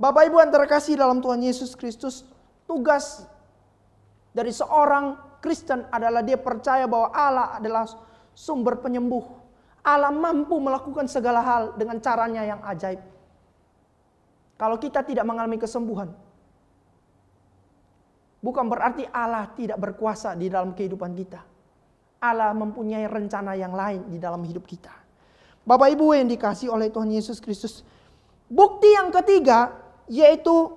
Bapak 0.00 0.22
Ibu 0.26 0.36
yang 0.40 0.50
terkasih 0.50 0.98
dalam 0.98 1.22
Tuhan 1.22 1.44
Yesus 1.44 1.76
Kristus, 1.78 2.26
tugas 2.66 3.22
dari 4.32 4.50
seorang 4.50 5.38
Kristen 5.38 5.86
adalah 5.92 6.24
dia 6.24 6.40
percaya 6.40 6.88
bahwa 6.88 7.12
Allah 7.12 7.54
adalah 7.60 7.84
sumber 8.32 8.80
penyembuh. 8.80 9.22
Allah 9.82 10.14
mampu 10.14 10.58
melakukan 10.62 11.10
segala 11.10 11.42
hal 11.42 11.62
dengan 11.74 11.98
caranya 11.98 12.42
yang 12.46 12.62
ajaib. 12.62 13.02
Kalau 14.54 14.78
kita 14.78 15.02
tidak 15.02 15.26
mengalami 15.26 15.58
kesembuhan, 15.58 16.14
bukan 18.38 18.66
berarti 18.70 19.06
Allah 19.10 19.50
tidak 19.58 19.78
berkuasa 19.82 20.38
di 20.38 20.46
dalam 20.46 20.70
kehidupan 20.74 21.18
kita. 21.18 21.51
Allah 22.22 22.54
mempunyai 22.54 23.10
rencana 23.10 23.58
yang 23.58 23.74
lain 23.74 24.06
di 24.06 24.22
dalam 24.22 24.46
hidup 24.46 24.62
kita. 24.62 24.94
Bapak 25.66 25.90
Ibu 25.98 26.14
yang 26.14 26.30
dikasih 26.30 26.70
oleh 26.70 26.86
Tuhan 26.86 27.10
Yesus 27.10 27.42
Kristus. 27.42 27.82
Bukti 28.46 28.94
yang 28.94 29.10
ketiga 29.10 29.74
yaitu 30.06 30.70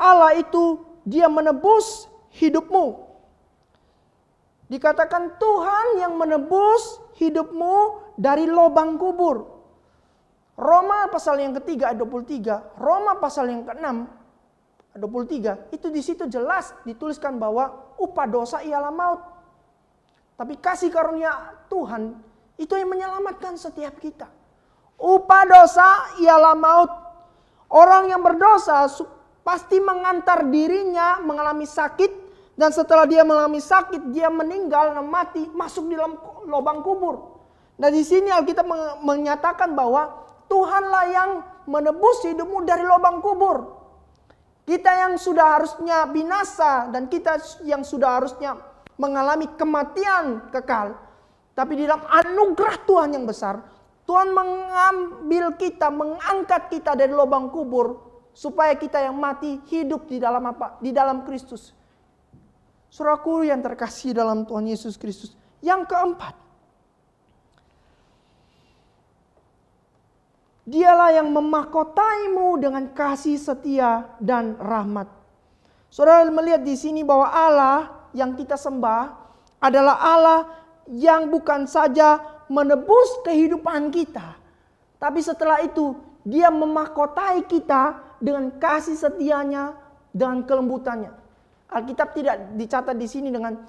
Allah 0.00 0.32
itu 0.40 0.80
dia 1.04 1.28
menebus 1.28 2.08
hidupmu. 2.40 3.04
Dikatakan 4.72 5.36
Tuhan 5.36 5.86
yang 6.00 6.16
menebus 6.16 7.04
hidupmu 7.20 8.00
dari 8.16 8.48
lubang 8.48 8.96
kubur. 8.96 9.56
Roma 10.56 11.12
pasal 11.12 11.36
yang 11.44 11.52
ketiga 11.60 11.92
ayat 11.92 12.00
23, 12.00 12.80
Roma 12.80 13.20
pasal 13.20 13.52
yang 13.52 13.62
keenam 13.68 14.08
ayat 14.96 15.04
23, 15.68 15.76
itu 15.76 15.86
di 15.92 16.00
situ 16.00 16.24
jelas 16.32 16.72
dituliskan 16.88 17.36
bahwa 17.36 17.92
upah 18.00 18.24
dosa 18.24 18.64
ialah 18.64 18.88
maut. 18.88 19.35
Tapi 20.36 20.60
kasih 20.60 20.92
karunia 20.92 21.32
Tuhan 21.72 22.12
itu 22.60 22.72
yang 22.76 22.92
menyelamatkan 22.92 23.56
setiap 23.56 23.96
kita. 23.96 24.28
Upah 24.96 25.44
dosa 25.48 25.88
ialah 26.20 26.56
maut. 26.56 26.92
Orang 27.72 28.08
yang 28.12 28.22
berdosa 28.22 28.86
pasti 29.42 29.80
mengantar 29.82 30.46
dirinya 30.46 31.18
mengalami 31.24 31.66
sakit 31.66 32.12
dan 32.56 32.72
setelah 32.72 33.04
dia 33.04 33.26
mengalami 33.26 33.60
sakit 33.60 34.12
dia 34.14 34.32
meninggal 34.32 34.96
dan 34.96 35.04
mati 35.04 35.44
masuk 35.52 35.88
di 35.90 35.94
dalam 35.98 36.16
lubang 36.48 36.80
kubur. 36.80 37.36
Nah 37.76 37.92
di 37.92 38.00
sini 38.00 38.32
Alkitab 38.32 38.64
menyatakan 39.04 39.76
bahwa 39.76 40.24
Tuhanlah 40.46 41.04
yang 41.10 41.30
menebus 41.66 42.22
hidupmu 42.22 42.62
dari 42.64 42.86
lubang 42.86 43.18
kubur. 43.20 43.76
Kita 44.66 44.90
yang 45.06 45.14
sudah 45.18 45.58
harusnya 45.58 46.06
binasa 46.10 46.90
dan 46.90 47.06
kita 47.06 47.38
yang 47.66 47.86
sudah 47.86 48.18
harusnya 48.18 48.58
mengalami 48.96 49.48
kematian 49.56 50.48
kekal. 50.52 50.96
Tapi 51.56 51.72
di 51.72 51.82
dalam 51.88 52.04
anugerah 52.04 52.76
Tuhan 52.84 53.16
yang 53.16 53.24
besar, 53.24 53.64
Tuhan 54.04 54.28
mengambil 54.32 55.56
kita, 55.56 55.88
mengangkat 55.88 56.68
kita 56.68 56.92
dari 56.92 57.12
lubang 57.12 57.48
kubur 57.48 57.96
supaya 58.36 58.76
kita 58.76 59.00
yang 59.00 59.16
mati 59.16 59.56
hidup 59.72 60.04
di 60.04 60.20
dalam 60.20 60.44
apa? 60.44 60.76
Di 60.84 60.92
dalam 60.92 61.24
Kristus. 61.24 61.72
Suraku 62.92 63.48
yang 63.48 63.64
terkasih 63.64 64.12
dalam 64.12 64.44
Tuhan 64.44 64.68
Yesus 64.68 65.00
Kristus. 65.00 65.32
Yang 65.64 65.88
keempat, 65.90 66.46
Dialah 70.66 71.14
yang 71.14 71.30
memahkotaimu 71.30 72.58
dengan 72.58 72.90
kasih 72.90 73.38
setia 73.38 74.10
dan 74.18 74.58
rahmat. 74.58 75.06
Saudara 75.86 76.26
melihat 76.26 76.66
di 76.66 76.74
sini 76.74 77.06
bahwa 77.06 77.30
Allah 77.30 77.95
yang 78.16 78.32
kita 78.32 78.56
sembah 78.56 79.12
adalah 79.60 79.96
Allah 80.00 80.40
yang 80.88 81.28
bukan 81.28 81.68
saja 81.68 82.16
menebus 82.48 83.20
kehidupan 83.28 83.92
kita. 83.92 84.40
Tapi 84.96 85.20
setelah 85.20 85.60
itu 85.60 85.92
dia 86.24 86.48
memahkotai 86.48 87.44
kita 87.44 88.00
dengan 88.16 88.48
kasih 88.56 88.96
setianya 88.96 89.76
dan 90.16 90.48
kelembutannya. 90.48 91.12
Alkitab 91.68 92.16
tidak 92.16 92.56
dicatat 92.56 92.96
di 92.96 93.04
sini 93.04 93.28
dengan 93.28 93.60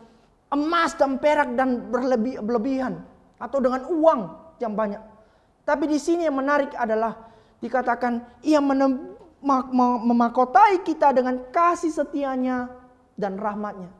emas 0.47 0.95
dan 0.95 1.19
perak 1.19 1.51
dan 1.59 1.91
berlebihan 1.91 3.03
atau 3.35 3.59
dengan 3.59 3.83
uang 3.91 4.21
yang 4.63 4.71
banyak. 4.71 5.03
Tapi 5.67 5.83
di 5.91 5.99
sini 5.99 6.23
yang 6.23 6.39
menarik 6.39 6.71
adalah 6.79 7.19
dikatakan 7.59 8.23
ia 8.45 8.63
memakotai 10.07 10.87
kita 10.87 11.11
dengan 11.11 11.43
kasih 11.51 11.91
setianya 11.91 12.71
dan 13.19 13.35
rahmatnya. 13.35 13.91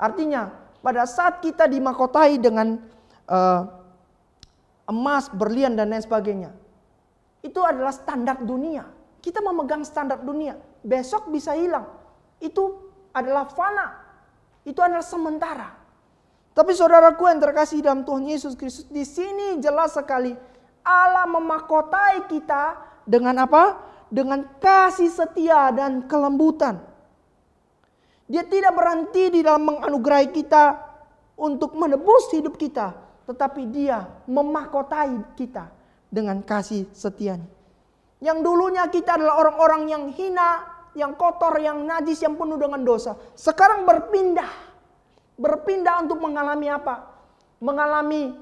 Artinya 0.00 0.48
pada 0.80 1.04
saat 1.04 1.44
kita 1.44 1.68
dimakotai 1.68 2.40
dengan 2.40 2.80
uh, 3.28 3.62
emas, 4.88 5.28
berlian 5.28 5.76
dan 5.76 5.92
lain 5.92 6.00
sebagainya. 6.00 6.50
Itu 7.44 7.60
adalah 7.60 7.92
standar 7.92 8.40
dunia. 8.40 8.88
Kita 9.20 9.44
memegang 9.44 9.84
standar 9.84 10.24
dunia. 10.24 10.56
Besok 10.80 11.28
bisa 11.28 11.52
hilang. 11.52 11.84
Itu 12.40 12.90
adalah 13.12 13.52
fana. 13.52 14.00
Itu 14.64 14.80
adalah 14.80 15.04
sementara. 15.04 15.68
Tapi 16.50 16.72
saudaraku 16.74 17.30
yang 17.30 17.40
terkasih 17.40 17.84
dalam 17.84 18.02
Tuhan 18.02 18.26
Yesus 18.26 18.58
Kristus. 18.58 18.88
Di 18.88 19.06
sini 19.06 19.60
jelas 19.62 19.94
sekali 19.94 20.34
Allah 20.82 21.28
memakotai 21.28 22.26
kita 22.26 22.76
dengan 23.06 23.46
apa? 23.46 23.78
Dengan 24.10 24.42
kasih 24.58 25.08
setia 25.08 25.70
dan 25.70 26.10
kelembutan. 26.10 26.89
Dia 28.30 28.46
tidak 28.46 28.78
berhenti 28.78 29.26
di 29.34 29.40
dalam 29.42 29.66
menganugerahi 29.66 30.30
kita 30.30 30.78
untuk 31.34 31.74
menebus 31.74 32.30
hidup 32.30 32.54
kita, 32.54 32.94
tetapi 33.26 33.66
dia 33.66 34.06
memakotai 34.30 35.34
kita 35.34 35.66
dengan 36.06 36.38
kasih 36.38 36.86
setianya. 36.94 37.50
Yang 38.22 38.38
dulunya 38.46 38.86
kita 38.86 39.18
adalah 39.18 39.42
orang-orang 39.42 39.82
yang 39.90 40.04
hina, 40.14 40.62
yang 40.94 41.18
kotor, 41.18 41.58
yang 41.58 41.82
najis, 41.82 42.22
yang 42.22 42.38
penuh 42.38 42.54
dengan 42.54 42.86
dosa. 42.86 43.18
Sekarang 43.34 43.82
berpindah. 43.82 44.70
Berpindah 45.40 46.04
untuk 46.04 46.20
mengalami 46.22 46.68
apa? 46.70 47.10
Mengalami 47.58 48.36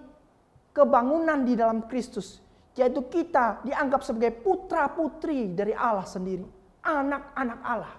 kebangunan 0.76 1.49
di 1.49 1.54
dalam 1.57 1.87
Kristus. 1.88 2.45
yaitu 2.78 3.02
kita 3.11 3.59
dianggap 3.66 4.07
sebagai 4.07 4.38
putra-putri 4.38 5.50
dari 5.50 5.75
Allah 5.75 6.07
sendiri, 6.07 6.47
anak-anak 6.87 7.61
Allah, 7.66 7.95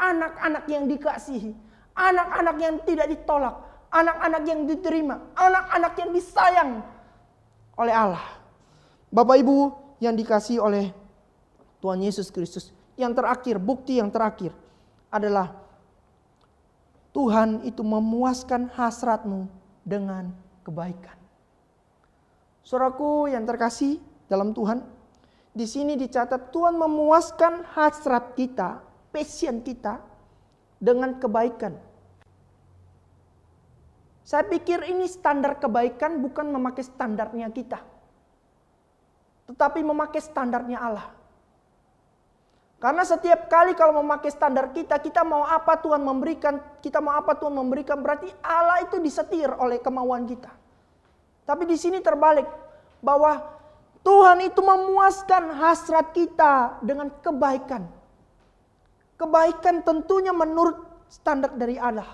anak-anak 0.00 0.64
yang 0.66 0.88
dikasihi, 0.88 1.52
anak-anak 1.92 2.56
yang 2.56 2.74
tidak 2.88 3.06
ditolak, 3.12 3.60
anak-anak 3.92 4.42
yang 4.48 4.64
diterima, 4.64 5.20
anak-anak 5.36 5.92
yang 6.00 6.10
disayang 6.16 6.70
oleh 7.76 7.92
Allah. 7.92 8.24
Bapak 9.12 9.36
Ibu 9.44 9.56
yang 10.00 10.16
dikasih 10.16 10.64
oleh 10.64 10.96
Tuhan 11.84 12.00
Yesus 12.00 12.32
Kristus. 12.32 12.72
Yang 12.96 13.20
terakhir, 13.20 13.56
bukti 13.60 14.00
yang 14.00 14.12
terakhir 14.12 14.52
adalah 15.08 15.56
Tuhan 17.10 17.66
itu 17.66 17.82
memuaskan 17.82 18.70
hasratmu 18.70 19.50
dengan 19.82 20.30
kebaikan. 20.62 21.16
Suraku 22.62 23.26
yang 23.26 23.42
terkasih 23.48 23.98
dalam 24.30 24.54
Tuhan, 24.54 24.84
di 25.50 25.66
sini 25.66 25.98
dicatat 25.98 26.54
Tuhan 26.54 26.78
memuaskan 26.78 27.66
hasrat 27.74 28.38
kita, 28.38 28.78
passion 29.10 29.62
kita 29.62 30.00
dengan 30.78 31.18
kebaikan. 31.18 31.76
Saya 34.24 34.46
pikir 34.46 34.86
ini 34.86 35.10
standar 35.10 35.58
kebaikan 35.58 36.22
bukan 36.22 36.54
memakai 36.54 36.86
standarnya 36.86 37.50
kita. 37.50 37.82
Tetapi 39.50 39.82
memakai 39.82 40.22
standarnya 40.22 40.78
Allah. 40.78 41.10
Karena 42.80 43.04
setiap 43.04 43.50
kali 43.50 43.76
kalau 43.76 44.00
memakai 44.00 44.32
standar 44.32 44.72
kita, 44.72 44.96
kita 45.02 45.20
mau 45.20 45.44
apa 45.44 45.76
Tuhan 45.76 46.00
memberikan, 46.00 46.56
kita 46.80 46.96
mau 47.04 47.12
apa 47.12 47.36
Tuhan 47.36 47.52
memberikan, 47.52 48.00
berarti 48.00 48.32
Allah 48.40 48.80
itu 48.80 48.96
disetir 48.96 49.52
oleh 49.52 49.76
kemauan 49.84 50.24
kita. 50.24 50.48
Tapi 51.44 51.68
di 51.68 51.76
sini 51.76 52.00
terbalik, 52.00 52.48
bahwa 53.04 53.36
Tuhan 54.00 54.48
itu 54.48 54.64
memuaskan 54.64 55.60
hasrat 55.60 56.16
kita 56.16 56.80
dengan 56.80 57.12
kebaikan. 57.20 57.99
Kebaikan 59.20 59.84
tentunya 59.84 60.32
menurut 60.32 60.80
standar 61.12 61.52
dari 61.52 61.76
Allah. 61.76 62.08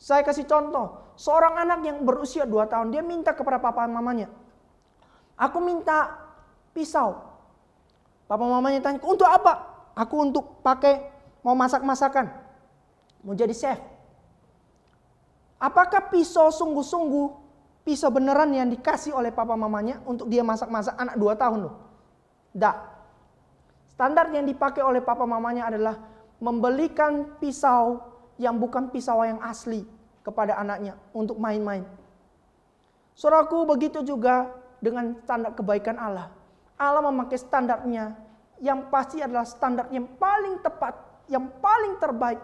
Saya 0.00 0.24
kasih 0.24 0.48
contoh, 0.48 1.06
Seorang 1.16 1.56
anak 1.56 1.80
yang 1.80 2.04
berusia 2.04 2.44
2 2.44 2.68
tahun, 2.68 2.92
dia 2.92 3.00
minta 3.00 3.32
kepada 3.32 3.56
papa 3.56 3.88
mamanya. 3.88 4.28
Aku 5.32 5.64
minta 5.64 6.12
pisau. 6.76 7.24
Papa 8.28 8.44
mamanya 8.44 8.84
tanya, 8.84 9.00
untuk 9.00 9.24
apa? 9.24 9.64
Aku 9.96 10.28
untuk 10.28 10.60
pakai, 10.60 11.08
mau 11.40 11.56
masak-masakan. 11.56 12.28
Mau 13.24 13.32
jadi 13.32 13.56
chef. 13.56 13.80
Apakah 15.56 16.12
pisau 16.12 16.52
sungguh-sungguh, 16.52 17.32
pisau 17.80 18.12
beneran 18.12 18.52
yang 18.52 18.68
dikasih 18.68 19.16
oleh 19.16 19.32
papa 19.32 19.56
mamanya 19.56 20.04
untuk 20.04 20.28
dia 20.28 20.44
masak-masak 20.44 20.92
anak 21.00 21.16
2 21.16 21.32
tahun? 21.32 21.60
Tidak. 22.52 22.76
Standar 23.96 24.28
yang 24.28 24.44
dipakai 24.44 24.84
oleh 24.84 25.00
papa 25.00 25.24
mamanya 25.24 25.72
adalah 25.72 25.96
membelikan 26.36 27.40
pisau 27.40 27.96
yang 28.36 28.60
bukan 28.60 28.92
pisau 28.92 29.24
yang 29.24 29.40
asli 29.40 29.88
kepada 30.20 30.60
anaknya 30.60 31.00
untuk 31.16 31.40
main-main. 31.40 31.80
Saudaraku 33.16 33.64
begitu 33.64 34.04
juga 34.04 34.52
dengan 34.84 35.16
standar 35.24 35.56
kebaikan 35.56 35.96
Allah. 35.96 36.28
Allah 36.76 37.08
memakai 37.08 37.40
standarnya 37.40 38.12
yang 38.60 38.92
pasti 38.92 39.24
adalah 39.24 39.48
standar 39.48 39.88
yang 39.88 40.04
paling 40.20 40.60
tepat, 40.60 41.24
yang 41.32 41.48
paling 41.56 41.96
terbaik 41.96 42.40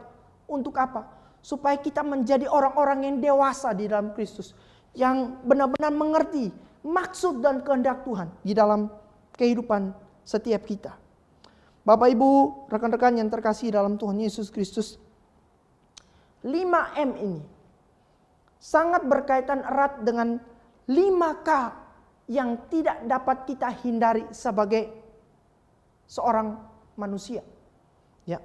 untuk 0.48 0.72
apa? 0.80 1.04
Supaya 1.44 1.76
kita 1.76 2.00
menjadi 2.00 2.48
orang-orang 2.48 3.12
yang 3.12 3.16
dewasa 3.20 3.76
di 3.76 3.92
dalam 3.92 4.16
Kristus, 4.16 4.56
yang 4.96 5.36
benar-benar 5.44 5.92
mengerti 5.92 6.48
maksud 6.80 7.44
dan 7.44 7.60
kehendak 7.60 8.08
Tuhan 8.08 8.32
di 8.40 8.56
dalam 8.56 8.88
kehidupan 9.36 9.92
setiap 10.24 10.64
kita. 10.64 11.01
Bapak 11.82 12.14
Ibu, 12.14 12.30
rekan-rekan 12.70 13.18
yang 13.18 13.26
terkasih 13.26 13.74
dalam 13.74 13.98
Tuhan 13.98 14.22
Yesus 14.22 14.54
Kristus, 14.54 15.02
5M 16.46 17.10
ini 17.18 17.42
sangat 18.62 19.02
berkaitan 19.02 19.66
erat 19.66 20.06
dengan 20.06 20.38
5K 20.86 21.50
yang 22.30 22.54
tidak 22.70 23.02
dapat 23.06 23.36
kita 23.50 23.68
hindari 23.82 24.22
sebagai 24.30 24.94
seorang 26.06 26.54
manusia. 26.94 27.42
Ya. 28.22 28.38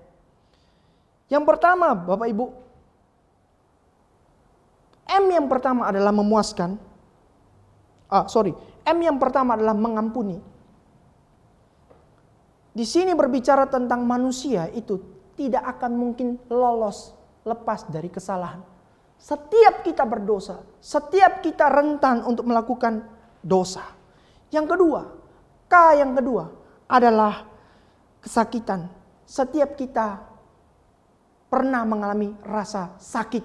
Yang 1.30 1.43
pertama, 1.45 1.93
Bapak 1.93 2.26
Ibu, 2.34 2.45
M 5.08 5.23
yang 5.30 5.45
pertama 5.45 5.88
adalah 5.88 6.10
memuaskan. 6.10 6.76
Ah, 8.10 8.26
sorry. 8.26 8.58
M 8.82 8.97
yang 8.97 9.21
pertama 9.21 9.54
adalah 9.54 9.78
mengampuni. 9.78 10.57
Di 12.78 12.86
sini 12.86 13.18
berbicara 13.18 13.66
tentang 13.66 14.06
manusia 14.06 14.70
itu 14.70 15.02
tidak 15.34 15.66
akan 15.82 15.98
mungkin 15.98 16.38
lolos 16.46 17.10
lepas 17.42 17.90
dari 17.90 18.06
kesalahan. 18.06 18.62
Setiap 19.18 19.82
kita 19.82 20.06
berdosa, 20.06 20.62
setiap 20.78 21.42
kita 21.42 21.74
rentan 21.74 22.22
untuk 22.22 22.46
melakukan 22.46 23.02
dosa. 23.42 23.82
Yang 24.54 24.78
kedua, 24.78 25.02
K 25.66 25.74
yang 25.98 26.13
kedua 26.13 26.54
adalah 26.86 27.50
kesakitan. 28.22 28.94
Setiap 29.26 29.74
kita 29.74 30.22
pernah 31.50 31.82
mengalami 31.82 32.30
rasa 32.46 32.94
sakit. 33.02 33.42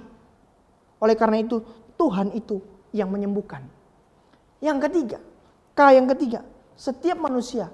Oleh 1.00 1.16
karena 1.16 1.40
itu, 1.40 1.64
Tuhan 1.96 2.36
itu 2.36 2.60
yang 2.92 3.08
menyembuhkan. 3.08 3.64
Yang 4.60 4.92
ketiga, 4.92 5.18
K 5.72 5.80
yang 5.96 6.04
ketiga, 6.04 6.44
setiap 6.76 7.16
manusia 7.16 7.72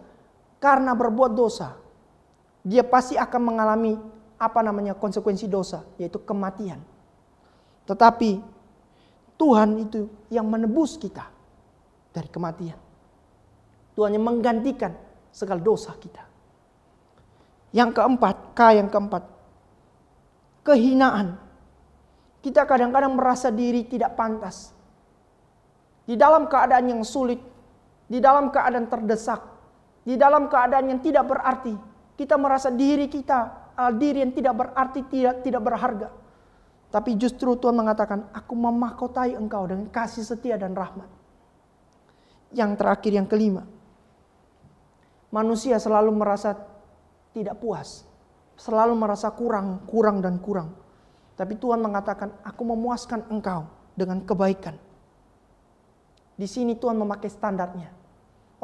karena 0.59 0.95
berbuat 0.95 1.33
dosa, 1.35 1.79
dia 2.67 2.83
pasti 2.83 3.15
akan 3.15 3.43
mengalami 3.43 3.95
apa 4.39 4.61
namanya 4.63 4.95
konsekuensi 4.95 5.47
dosa, 5.51 5.83
yaitu 5.99 6.23
kematian. 6.23 6.79
Tetapi 7.87 8.43
Tuhan 9.39 9.71
itu 9.83 10.11
yang 10.29 10.47
menebus 10.51 10.99
kita 10.99 11.31
dari 12.11 12.27
kematian. 12.27 12.79
Tuhan 13.95 14.15
yang 14.15 14.27
menggantikan 14.27 14.95
segala 15.31 15.63
dosa 15.63 15.95
kita. 15.99 16.23
Yang 17.75 17.99
keempat, 17.99 18.37
K 18.55 18.61
yang 18.79 18.89
keempat. 18.91 19.25
Kehinaan. 20.63 21.39
Kita 22.39 22.63
kadang-kadang 22.67 23.19
merasa 23.19 23.51
diri 23.51 23.87
tidak 23.87 24.15
pantas. 24.15 24.71
Di 26.07 26.15
dalam 26.15 26.47
keadaan 26.47 26.87
yang 26.89 27.03
sulit, 27.03 27.43
di 28.07 28.23
dalam 28.23 28.49
keadaan 28.49 28.87
terdesak, 28.87 29.58
di 30.09 30.17
dalam 30.17 30.49
keadaan 30.49 30.89
yang 30.89 31.05
tidak 31.05 31.29
berarti, 31.29 31.77
kita 32.17 32.41
merasa 32.41 32.73
diri 32.73 33.13
kita, 33.13 33.77
diri 34.01 34.25
yang 34.25 34.33
tidak 34.33 34.57
berarti, 34.57 35.05
tidak 35.05 35.45
tidak 35.45 35.61
berharga. 35.61 36.09
Tapi 36.89 37.21
justru 37.21 37.53
Tuhan 37.61 37.77
mengatakan, 37.77 38.33
aku 38.33 38.57
memahkotai 38.57 39.37
engkau 39.37 39.69
dengan 39.69 39.93
kasih 39.93 40.25
setia 40.25 40.57
dan 40.57 40.73
rahmat. 40.73 41.05
Yang 42.57 42.81
terakhir, 42.81 43.13
yang 43.13 43.29
kelima. 43.29 43.69
Manusia 45.29 45.77
selalu 45.77 46.09
merasa 46.17 46.57
tidak 47.37 47.61
puas. 47.61 48.09
Selalu 48.57 48.97
merasa 48.97 49.29
kurang, 49.37 49.85
kurang, 49.85 50.25
dan 50.25 50.41
kurang. 50.41 50.73
Tapi 51.37 51.61
Tuhan 51.61 51.85
mengatakan, 51.85 52.33
aku 52.41 52.65
memuaskan 52.65 53.29
engkau 53.29 53.69
dengan 53.93 54.25
kebaikan. 54.25 54.81
Di 56.41 56.49
sini 56.49 56.73
Tuhan 56.73 56.97
memakai 56.97 57.29
standarnya. 57.29 57.93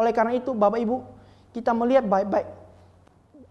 Oleh 0.01 0.17
karena 0.17 0.33
itu 0.33 0.57
Bapak 0.57 0.81
Ibu, 0.81 0.97
kita 1.55 1.71
melihat 1.71 2.05
baik-baik. 2.11 2.51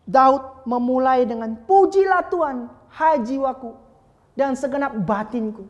Daud 0.04 0.68
memulai 0.68 1.24
dengan 1.24 1.56
pujilah 1.64 2.28
Tuhan, 2.28 2.68
hai 2.92 3.24
jiwaku, 3.24 3.72
dan 4.36 4.60
segenap 4.60 4.92
batinku. 5.08 5.64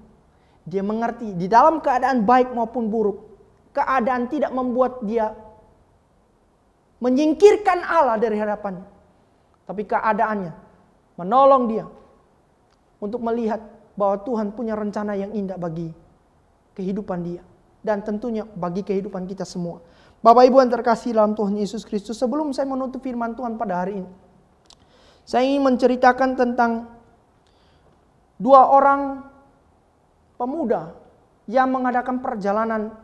Dia 0.66 0.82
mengerti 0.82 1.38
di 1.38 1.46
dalam 1.46 1.78
keadaan 1.78 2.26
baik 2.26 2.50
maupun 2.58 2.90
buruk, 2.90 3.22
keadaan 3.78 4.26
tidak 4.26 4.50
membuat 4.50 5.06
dia 5.06 5.38
menyingkirkan 6.98 7.86
Allah 7.86 8.18
dari 8.18 8.42
hadapannya. 8.42 8.88
Tapi 9.70 9.84
keadaannya 9.86 10.52
menolong 11.20 11.64
dia 11.70 11.86
untuk 12.98 13.22
melihat 13.22 13.62
bahwa 13.94 14.18
Tuhan 14.26 14.56
punya 14.56 14.74
rencana 14.74 15.14
yang 15.14 15.30
indah 15.36 15.60
bagi 15.60 15.94
kehidupan 16.74 17.20
dia 17.22 17.44
dan 17.84 18.02
tentunya 18.02 18.48
bagi 18.48 18.82
kehidupan 18.82 19.28
kita 19.28 19.44
semua. 19.44 19.84
Bapak 20.24 20.48
Ibu 20.48 20.64
yang 20.64 20.72
terkasih 20.72 21.12
dalam 21.12 21.36
Tuhan 21.36 21.60
Yesus 21.60 21.84
Kristus, 21.84 22.16
sebelum 22.16 22.56
saya 22.56 22.64
menutup 22.64 23.04
firman 23.04 23.36
Tuhan 23.36 23.60
pada 23.60 23.84
hari 23.84 24.00
ini, 24.00 24.12
saya 25.28 25.44
ingin 25.44 25.68
menceritakan 25.68 26.40
tentang 26.40 26.88
dua 28.40 28.72
orang 28.72 29.20
pemuda 30.40 30.96
yang 31.44 31.68
mengadakan 31.76 32.24
perjalanan 32.24 32.96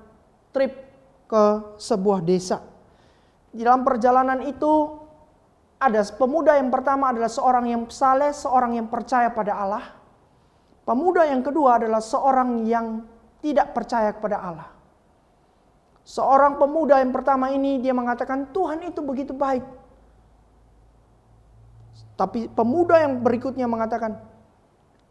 trip 0.55 0.71
ke 1.27 1.75
sebuah 1.75 2.23
desa. 2.23 2.63
Di 3.51 3.67
dalam 3.67 3.83
perjalanan 3.83 4.39
itu 4.47 5.03
ada 5.75 5.99
pemuda 6.15 6.55
yang 6.55 6.71
pertama 6.71 7.11
adalah 7.11 7.27
seorang 7.27 7.67
yang 7.67 7.83
saleh, 7.91 8.31
seorang 8.31 8.79
yang 8.79 8.87
percaya 8.87 9.27
pada 9.27 9.59
Allah. 9.59 9.85
Pemuda 10.87 11.27
yang 11.27 11.43
kedua 11.43 11.83
adalah 11.83 11.99
seorang 11.99 12.63
yang 12.63 13.03
tidak 13.43 13.75
percaya 13.75 14.15
kepada 14.15 14.39
Allah. 14.39 14.78
Seorang 16.09 16.57
pemuda 16.57 16.97
yang 16.97 17.13
pertama 17.13 17.53
ini 17.53 17.77
dia 17.77 17.93
mengatakan 17.93 18.49
Tuhan 18.49 18.81
itu 18.81 18.97
begitu 19.05 19.29
baik. 19.29 19.61
Tapi 22.17 22.49
pemuda 22.49 22.97
yang 22.97 23.21
berikutnya 23.21 23.69
mengatakan 23.69 24.17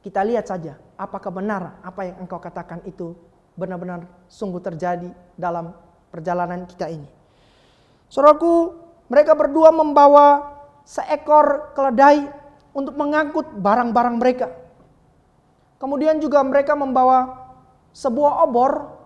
kita 0.03 0.27
lihat 0.27 0.51
saja 0.51 0.75
apakah 0.99 1.31
benar 1.31 1.79
apa 1.87 2.03
yang 2.03 2.27
engkau 2.27 2.43
katakan 2.43 2.83
itu 2.83 3.15
benar-benar 3.55 4.11
sungguh 4.27 4.59
terjadi 4.59 5.15
dalam 5.39 5.71
perjalanan 6.11 6.67
kita 6.67 6.91
ini. 6.91 7.07
Saudaraku, 8.11 8.75
mereka 9.07 9.39
berdua 9.39 9.71
membawa 9.71 10.51
seekor 10.83 11.79
keledai 11.79 12.27
untuk 12.75 12.99
mengangkut 12.99 13.55
barang-barang 13.55 14.17
mereka. 14.19 14.51
Kemudian 15.79 16.19
juga 16.19 16.43
mereka 16.43 16.75
membawa 16.75 17.39
sebuah 17.95 18.43
obor 18.43 18.99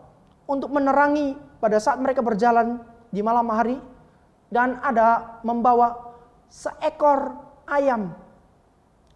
untuk 0.48 0.72
menerangi 0.72 1.51
pada 1.62 1.78
saat 1.78 2.02
mereka 2.02 2.26
berjalan 2.26 2.82
di 3.14 3.22
malam 3.22 3.46
hari 3.54 3.78
dan 4.50 4.82
ada 4.82 5.38
membawa 5.46 5.94
seekor 6.50 7.38
ayam 7.70 8.10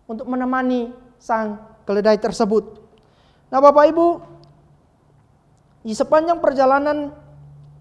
untuk 0.07 0.31
menemani 0.31 0.95
sang 1.19 1.59
keledai 1.83 2.23
tersebut. 2.23 2.79
Nah, 3.51 3.59
Bapak 3.59 3.91
Ibu, 3.91 4.07
di 5.83 5.91
sepanjang 5.91 6.39
perjalanan 6.39 7.11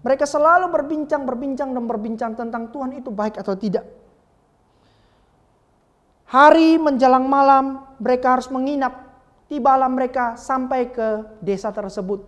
mereka 0.02 0.26
selalu 0.26 0.70
berbincang-berbincang 0.70 1.70
dan 1.70 1.84
berbincang 1.86 2.32
tentang 2.34 2.70
Tuhan 2.74 2.98
itu 2.98 3.10
baik 3.14 3.38
atau 3.38 3.54
tidak. 3.54 3.86
Hari 6.26 6.78
menjelang 6.78 7.26
malam 7.26 7.86
mereka 8.02 8.38
harus 8.38 8.50
menginap. 8.50 9.06
Tibalah 9.46 9.86
mereka 9.86 10.34
sampai 10.34 10.90
ke 10.90 11.38
desa 11.38 11.70
tersebut. 11.70 12.22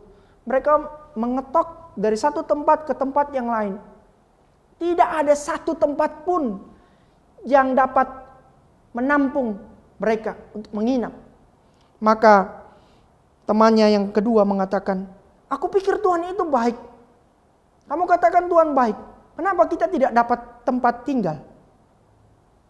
Mereka 0.46 0.72
mengetok 1.18 1.88
dari 1.98 2.14
satu 2.14 2.46
tempat 2.46 2.87
ke 2.87 2.94
tempat 2.94 3.34
yang 3.34 3.50
lain. 3.50 3.74
Tidak 4.78 5.08
ada 5.11 5.34
satu 5.34 5.74
tempat 5.74 6.22
pun 6.22 6.62
yang 7.42 7.74
dapat 7.74 8.06
menampung 8.94 9.58
mereka 9.98 10.38
untuk 10.54 10.70
menginap. 10.70 11.11
Maka 11.98 12.62
temannya 13.42 13.90
yang 13.90 14.14
kedua 14.14 14.46
mengatakan, 14.46 15.11
"Aku 15.50 15.66
pikir 15.66 15.98
Tuhan 15.98 16.30
itu 16.30 16.46
baik. 16.46 16.78
Kamu 17.90 18.06
katakan 18.06 18.46
Tuhan 18.46 18.70
baik. 18.70 18.94
Kenapa 19.34 19.66
kita 19.66 19.90
tidak 19.90 20.14
dapat 20.14 20.38
tempat 20.62 21.02
tinggal?" 21.02 21.42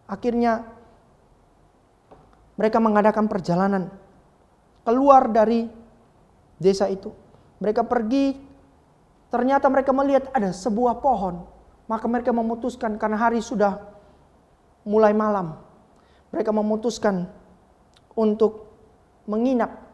Akhirnya 0.09 0.65
mereka 2.57 2.81
mengadakan 2.81 3.29
perjalanan 3.29 3.93
keluar 4.81 5.29
dari 5.29 5.69
desa 6.57 6.89
itu. 6.89 7.13
Mereka 7.61 7.85
pergi 7.85 8.48
Ternyata 9.29 9.69
mereka 9.69 9.93
melihat 9.93 10.29
ada 10.33 10.49
sebuah 10.49 10.99
pohon. 10.99 11.45
Maka 11.89 12.05
mereka 12.05 12.29
memutuskan 12.33 12.97
karena 13.01 13.17
hari 13.17 13.41
sudah 13.41 13.81
mulai 14.85 15.13
malam. 15.13 15.57
Mereka 16.29 16.53
memutuskan 16.53 17.25
untuk 18.13 18.69
menginap 19.25 19.85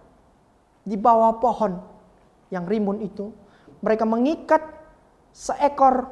di 0.84 0.96
bawah 1.00 1.40
pohon 1.40 1.80
yang 2.52 2.68
rimbun 2.68 3.00
itu. 3.04 3.32
Mereka 3.80 4.04
mengikat 4.08 4.64
seekor 5.32 6.08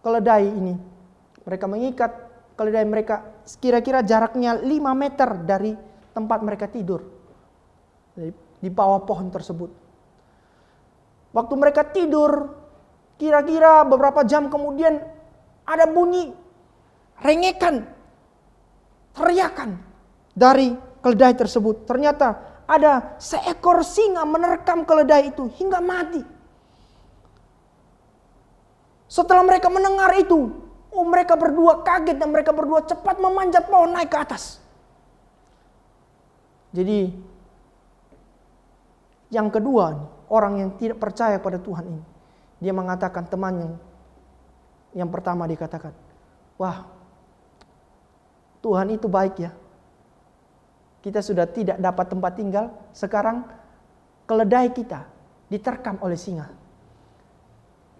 keledai 0.00 0.44
ini. 0.48 0.76
Mereka 1.44 1.64
mengikat 1.68 2.12
keledai 2.56 2.84
mereka 2.88 3.44
kira-kira 3.60 4.00
jaraknya 4.00 4.56
5 4.56 4.68
meter 4.96 5.28
dari 5.44 5.72
tempat 6.16 6.40
mereka 6.40 6.68
tidur. 6.68 7.04
Di 8.60 8.70
bawah 8.72 9.04
pohon 9.04 9.28
tersebut. 9.28 9.83
Waktu 11.34 11.54
mereka 11.58 11.82
tidur, 11.90 12.54
kira-kira 13.18 13.82
beberapa 13.82 14.22
jam 14.22 14.46
kemudian 14.46 15.02
ada 15.66 15.90
bunyi 15.90 16.30
rengekan, 17.18 17.90
teriakan 19.18 19.82
dari 20.30 20.78
keledai 21.02 21.34
tersebut. 21.34 21.90
Ternyata 21.90 22.38
ada 22.70 23.18
seekor 23.18 23.82
singa 23.82 24.22
menerkam 24.22 24.86
keledai 24.86 25.34
itu 25.34 25.50
hingga 25.58 25.82
mati. 25.82 26.22
Setelah 29.10 29.42
mereka 29.42 29.66
mendengar 29.66 30.14
itu, 30.14 30.54
oh 30.94 31.06
mereka 31.06 31.34
berdua 31.34 31.82
kaget 31.82 32.14
dan 32.14 32.30
mereka 32.30 32.54
berdua 32.54 32.86
cepat 32.86 33.18
memanjat 33.18 33.66
pohon 33.66 33.90
naik 33.90 34.10
ke 34.10 34.18
atas. 34.22 34.62
Jadi 36.74 37.14
yang 39.30 39.50
kedua, 39.50 40.13
orang 40.28 40.60
yang 40.60 40.70
tidak 40.76 41.00
percaya 41.00 41.36
pada 41.40 41.60
Tuhan 41.60 41.84
ini. 41.88 42.04
Dia 42.62 42.72
mengatakan 42.72 43.28
teman 43.28 43.54
yang 43.60 43.74
yang 44.94 45.10
pertama 45.10 45.44
dikatakan, 45.50 45.90
wah 46.54 46.86
Tuhan 48.62 48.94
itu 48.94 49.10
baik 49.10 49.34
ya. 49.42 49.52
Kita 51.04 51.20
sudah 51.20 51.44
tidak 51.44 51.76
dapat 51.76 52.06
tempat 52.08 52.32
tinggal, 52.32 52.72
sekarang 52.96 53.44
keledai 54.24 54.72
kita 54.72 55.04
diterkam 55.52 56.00
oleh 56.00 56.16
singa. 56.16 56.48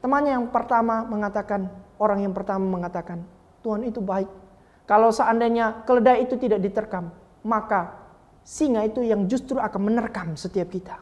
Temannya 0.01 0.41
yang 0.41 0.49
pertama 0.49 1.05
mengatakan, 1.05 1.69
orang 2.01 2.25
yang 2.25 2.33
pertama 2.33 2.65
mengatakan, 2.65 3.21
Tuhan 3.61 3.85
itu 3.85 4.01
baik. 4.01 4.29
Kalau 4.89 5.13
seandainya 5.13 5.85
keledai 5.85 6.25
itu 6.25 6.37
tidak 6.41 6.61
diterkam, 6.61 7.13
maka 7.45 7.97
singa 8.45 8.85
itu 8.85 9.01
yang 9.05 9.25
justru 9.29 9.57
akan 9.57 9.81
menerkam 9.81 10.37
setiap 10.37 10.69
kita. 10.73 11.01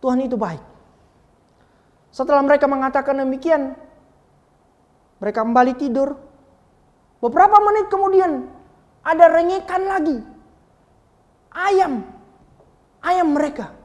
Tuhan 0.00 0.24
itu 0.24 0.36
baik. 0.36 0.60
Setelah 2.10 2.42
mereka 2.42 2.66
mengatakan 2.66 3.20
demikian, 3.22 3.76
mereka 5.20 5.44
kembali 5.44 5.72
tidur. 5.76 6.16
Beberapa 7.20 7.60
menit 7.60 7.86
kemudian 7.92 8.48
ada 9.04 9.24
rengekan 9.28 9.82
lagi. 9.84 10.18
Ayam, 11.52 12.06
ayam 13.04 13.28
mereka 13.36 13.76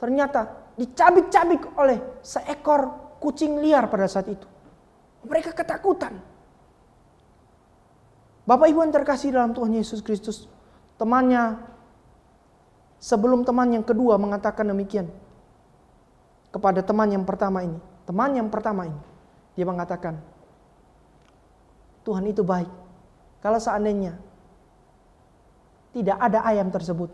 ternyata 0.00 0.72
dicabik-cabik 0.74 1.76
oleh 1.76 2.00
seekor 2.24 3.14
kucing 3.20 3.60
liar 3.60 3.86
pada 3.86 4.08
saat 4.08 4.26
itu. 4.32 4.48
Mereka 5.22 5.54
ketakutan. 5.54 6.18
Bapak 8.42 8.66
Ibu 8.66 8.82
yang 8.82 8.90
terkasih 8.90 9.30
dalam 9.30 9.54
Tuhan 9.54 9.70
Yesus 9.70 10.02
Kristus, 10.02 10.50
temannya 10.98 11.62
sebelum 12.98 13.46
teman 13.46 13.70
yang 13.70 13.86
kedua 13.86 14.18
mengatakan 14.18 14.66
demikian, 14.66 15.06
kepada 16.52 16.84
teman 16.84 17.08
yang 17.08 17.24
pertama 17.24 17.64
ini. 17.64 17.80
Teman 18.04 18.30
yang 18.36 18.52
pertama 18.52 18.86
ini. 18.86 19.00
Dia 19.56 19.64
mengatakan, 19.64 20.20
Tuhan 22.04 22.24
itu 22.28 22.44
baik. 22.44 22.68
Kalau 23.42 23.58
seandainya 23.58 24.14
tidak 25.96 26.18
ada 26.20 26.44
ayam 26.46 26.68
tersebut, 26.70 27.10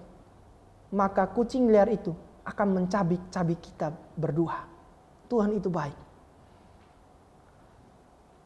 maka 0.93 1.31
kucing 1.31 1.71
liar 1.71 1.89
itu 1.89 2.13
akan 2.45 2.69
mencabik-cabik 2.83 3.61
kita 3.63 3.95
berdua. 4.19 4.65
Tuhan 5.29 5.57
itu 5.57 5.69
baik. 5.69 5.97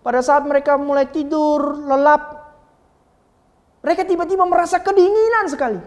Pada 0.03 0.19
saat 0.19 0.43
mereka 0.43 0.75
mulai 0.75 1.07
tidur, 1.07 1.79
lelap, 1.79 2.43
mereka 3.87 4.03
tiba-tiba 4.03 4.43
merasa 4.47 4.83
kedinginan 4.83 5.47
sekali. 5.47 5.79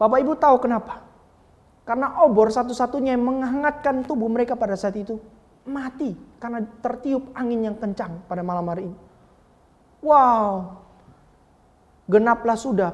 Bapak 0.00 0.18
Ibu 0.24 0.32
tahu 0.40 0.56
kenapa? 0.64 1.07
Karena 1.88 2.20
obor 2.20 2.52
satu-satunya 2.52 3.16
yang 3.16 3.24
menghangatkan 3.24 4.04
tubuh 4.04 4.28
mereka 4.28 4.60
pada 4.60 4.76
saat 4.76 4.92
itu 5.00 5.16
mati 5.64 6.12
karena 6.36 6.60
tertiup 6.84 7.32
angin 7.32 7.64
yang 7.64 7.76
kencang 7.80 8.28
pada 8.28 8.44
malam 8.44 8.68
hari 8.68 8.92
ini. 8.92 8.98
Wow, 10.04 10.76
genaplah 12.04 12.60
sudah 12.60 12.92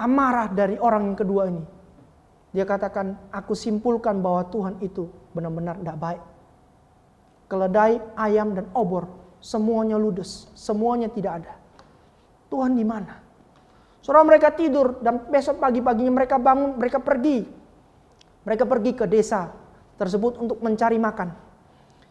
amarah 0.00 0.48
dari 0.48 0.80
orang 0.80 1.12
yang 1.12 1.18
kedua 1.20 1.42
ini. 1.52 1.64
Dia 2.50 2.64
katakan, 2.64 3.30
aku 3.30 3.52
simpulkan 3.52 4.24
bahwa 4.24 4.48
Tuhan 4.48 4.80
itu 4.80 5.06
benar-benar 5.36 5.78
tidak 5.84 5.98
baik. 6.00 6.22
Keledai, 7.46 8.00
ayam, 8.16 8.56
dan 8.56 8.66
obor, 8.74 9.06
semuanya 9.38 10.00
ludes, 10.00 10.50
semuanya 10.56 11.12
tidak 11.12 11.44
ada. 11.44 11.54
Tuhan 12.50 12.74
di 12.74 12.82
mana? 12.82 13.29
Saudara 14.10 14.26
mereka 14.26 14.50
tidur 14.50 14.98
dan 15.06 15.22
besok 15.30 15.62
pagi-paginya 15.62 16.10
mereka 16.10 16.34
bangun, 16.34 16.74
mereka 16.74 16.98
pergi. 16.98 17.46
Mereka 18.42 18.66
pergi 18.66 18.98
ke 18.98 19.06
desa 19.06 19.54
tersebut 20.02 20.34
untuk 20.42 20.58
mencari 20.66 20.98
makan. 20.98 21.30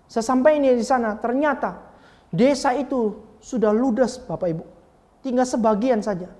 Sesampainya 0.07 0.71
di 0.79 0.85
sana 0.87 1.19
ternyata 1.19 1.75
desa 2.31 2.71
itu 2.71 3.19
sudah 3.43 3.75
ludes 3.75 4.15
Bapak 4.15 4.47
Ibu. 4.47 4.63
Tinggal 5.27 5.43
sebagian 5.43 5.99
saja. 5.99 6.31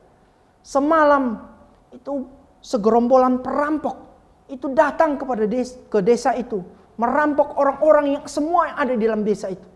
Semalam 0.63 1.43
itu 1.91 2.23
segerombolan 2.63 3.43
perampok 3.43 3.99
itu 4.47 4.71
datang 4.71 5.19
kepada 5.19 5.43
desa, 5.43 5.75
ke 5.91 5.99
desa 5.99 6.39
itu. 6.39 6.63
Merampok 6.95 7.59
orang-orang 7.59 8.15
yang 8.15 8.23
semua 8.31 8.71
yang 8.71 8.77
ada 8.79 8.93
di 8.95 9.03
dalam 9.03 9.27
desa 9.27 9.51
itu. 9.51 9.67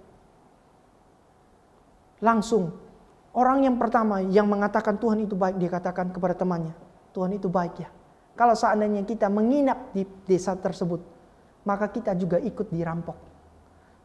Langsung 2.24 2.72
Orang 3.34 3.66
yang 3.66 3.82
pertama 3.82 4.22
yang 4.22 4.46
mengatakan 4.46 5.02
Tuhan 5.02 5.26
itu 5.26 5.34
baik, 5.34 5.58
dia 5.58 5.70
katakan 5.74 6.14
kepada 6.14 6.38
temannya, 6.38 6.78
Tuhan 7.18 7.34
itu 7.34 7.50
baik 7.50 7.82
ya. 7.82 7.90
Kalau 8.38 8.54
seandainya 8.54 9.02
kita 9.06 9.30
menginap 9.30 9.90
di 9.94 10.06
desa 10.26 10.54
tersebut, 10.54 11.02
maka 11.66 11.90
kita 11.90 12.14
juga 12.14 12.38
ikut 12.38 12.70
dirampok. 12.70 13.18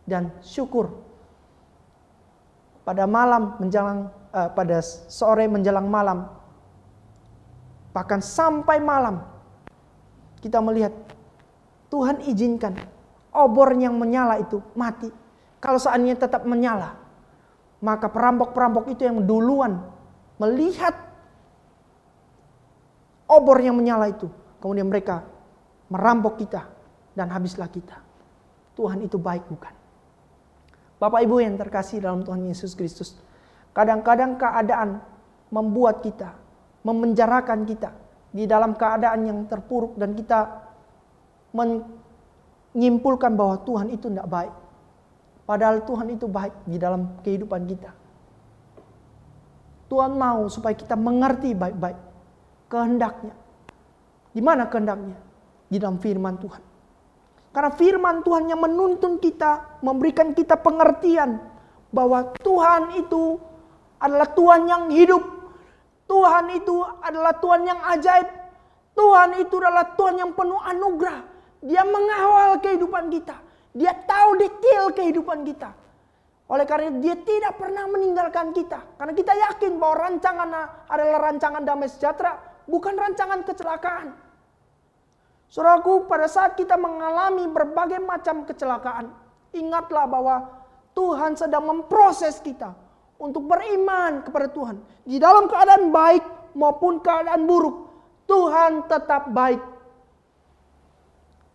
Dan 0.09 0.33
syukur 0.41 0.89
pada 2.89 3.05
malam 3.05 3.61
menjelang 3.61 4.09
uh, 4.33 4.49
pada 4.49 4.81
sore 4.85 5.45
menjelang 5.45 5.85
malam 5.85 6.25
bahkan 7.93 8.25
sampai 8.25 8.81
malam 8.81 9.21
kita 10.41 10.57
melihat 10.65 10.97
Tuhan 11.93 12.25
izinkan 12.25 12.81
obor 13.33 13.77
yang 13.77 13.97
menyala 13.97 14.41
itu 14.41 14.61
mati. 14.73 15.13
Kalau 15.59 15.77
seandainya 15.77 16.15
tetap 16.17 16.47
menyala, 16.47 16.95
maka 17.79 18.11
perampok-perampok 18.11 18.91
itu 18.91 19.07
yang 19.07 19.23
duluan 19.23 19.79
melihat 20.39 20.95
obor 23.31 23.59
yang 23.63 23.77
menyala 23.79 24.11
itu. 24.11 24.27
Kemudian 24.59 24.91
mereka 24.91 25.23
merampok 25.87 26.43
kita 26.43 26.67
dan 27.15 27.31
habislah 27.31 27.71
kita. 27.71 28.03
Tuhan 28.75 29.03
itu 29.03 29.19
baik 29.19 29.47
bukan? 29.47 29.75
Bapak 30.99 31.23
Ibu 31.23 31.39
yang 31.39 31.55
terkasih 31.55 32.03
dalam 32.03 32.27
Tuhan 32.27 32.43
Yesus 32.51 32.75
Kristus. 32.75 33.15
Kadang-kadang 33.71 34.35
keadaan 34.35 34.99
membuat 35.55 36.03
kita, 36.03 36.35
memenjarakan 36.83 37.63
kita 37.63 37.95
di 38.35 38.51
dalam 38.51 38.75
keadaan 38.75 39.21
yang 39.23 39.39
terpuruk 39.47 39.95
dan 39.95 40.19
kita 40.19 40.67
menyimpulkan 41.55 43.39
bahwa 43.39 43.63
Tuhan 43.63 43.95
itu 43.95 44.11
tidak 44.11 44.27
baik. 44.27 44.55
Padahal 45.49 45.81
Tuhan 45.89 46.13
itu 46.13 46.29
baik 46.29 46.69
di 46.69 46.77
dalam 46.77 47.25
kehidupan 47.25 47.65
kita. 47.65 47.89
Tuhan 49.89 50.13
mau 50.13 50.45
supaya 50.53 50.77
kita 50.77 50.93
mengerti 50.93 51.57
baik-baik 51.57 51.97
kehendaknya. 52.69 53.33
Di 54.37 54.45
mana 54.45 54.69
kehendaknya? 54.69 55.17
Di 55.73 55.81
dalam 55.81 55.97
firman 55.97 56.37
Tuhan. 56.37 56.61
Karena 57.49 57.73
firman 57.73 58.21
Tuhan 58.21 58.53
yang 58.53 58.61
menuntun 58.61 59.17
kita, 59.17 59.81
memberikan 59.81 60.37
kita 60.37 60.61
pengertian 60.61 61.41
bahwa 61.89 62.29
Tuhan 62.45 63.01
itu 63.01 63.41
adalah 63.97 64.29
Tuhan 64.37 64.69
yang 64.69 64.85
hidup. 64.93 65.25
Tuhan 66.05 66.61
itu 66.61 66.77
adalah 67.01 67.33
Tuhan 67.41 67.65
yang 67.65 67.81
ajaib. 67.97 68.29
Tuhan 68.93 69.41
itu 69.41 69.57
adalah 69.65 69.97
Tuhan 69.97 70.21
yang 70.21 70.37
penuh 70.37 70.61
anugerah. 70.61 71.25
Dia 71.65 71.89
mengawal 71.89 72.61
kehidupan 72.61 73.09
kita. 73.09 73.48
Dia 73.79 73.95
tahu 73.95 74.43
detail 74.43 74.91
kehidupan 74.91 75.47
kita. 75.47 75.71
Oleh 76.51 76.67
karena 76.67 76.99
dia 76.99 77.15
tidak 77.15 77.61
pernah 77.61 77.87
meninggalkan 77.87 78.51
kita. 78.51 78.83
Karena 78.99 79.15
kita 79.15 79.33
yakin 79.37 79.79
bahwa 79.79 79.95
rancangan 80.09 80.49
adalah 80.91 81.19
rancangan 81.31 81.63
damai 81.63 81.87
sejahtera, 81.87 82.43
bukan 82.67 82.99
rancangan 82.99 83.47
kecelakaan. 83.47 84.19
Saudaraku, 85.47 86.11
pada 86.11 86.27
saat 86.27 86.59
kita 86.59 86.75
mengalami 86.75 87.47
berbagai 87.49 88.03
macam 88.03 88.45
kecelakaan, 88.45 89.15
ingatlah 89.55 90.05
bahwa 90.11 90.37
Tuhan 90.93 91.39
sedang 91.39 91.65
memproses 91.69 92.43
kita 92.43 92.75
untuk 93.23 93.47
beriman 93.47 94.27
kepada 94.27 94.51
Tuhan. 94.51 94.77
Di 95.07 95.23
dalam 95.23 95.47
keadaan 95.47 95.95
baik 95.95 96.25
maupun 96.59 96.99
keadaan 96.99 97.47
buruk, 97.47 97.93
Tuhan 98.27 98.91
tetap 98.91 99.31
baik. 99.31 99.63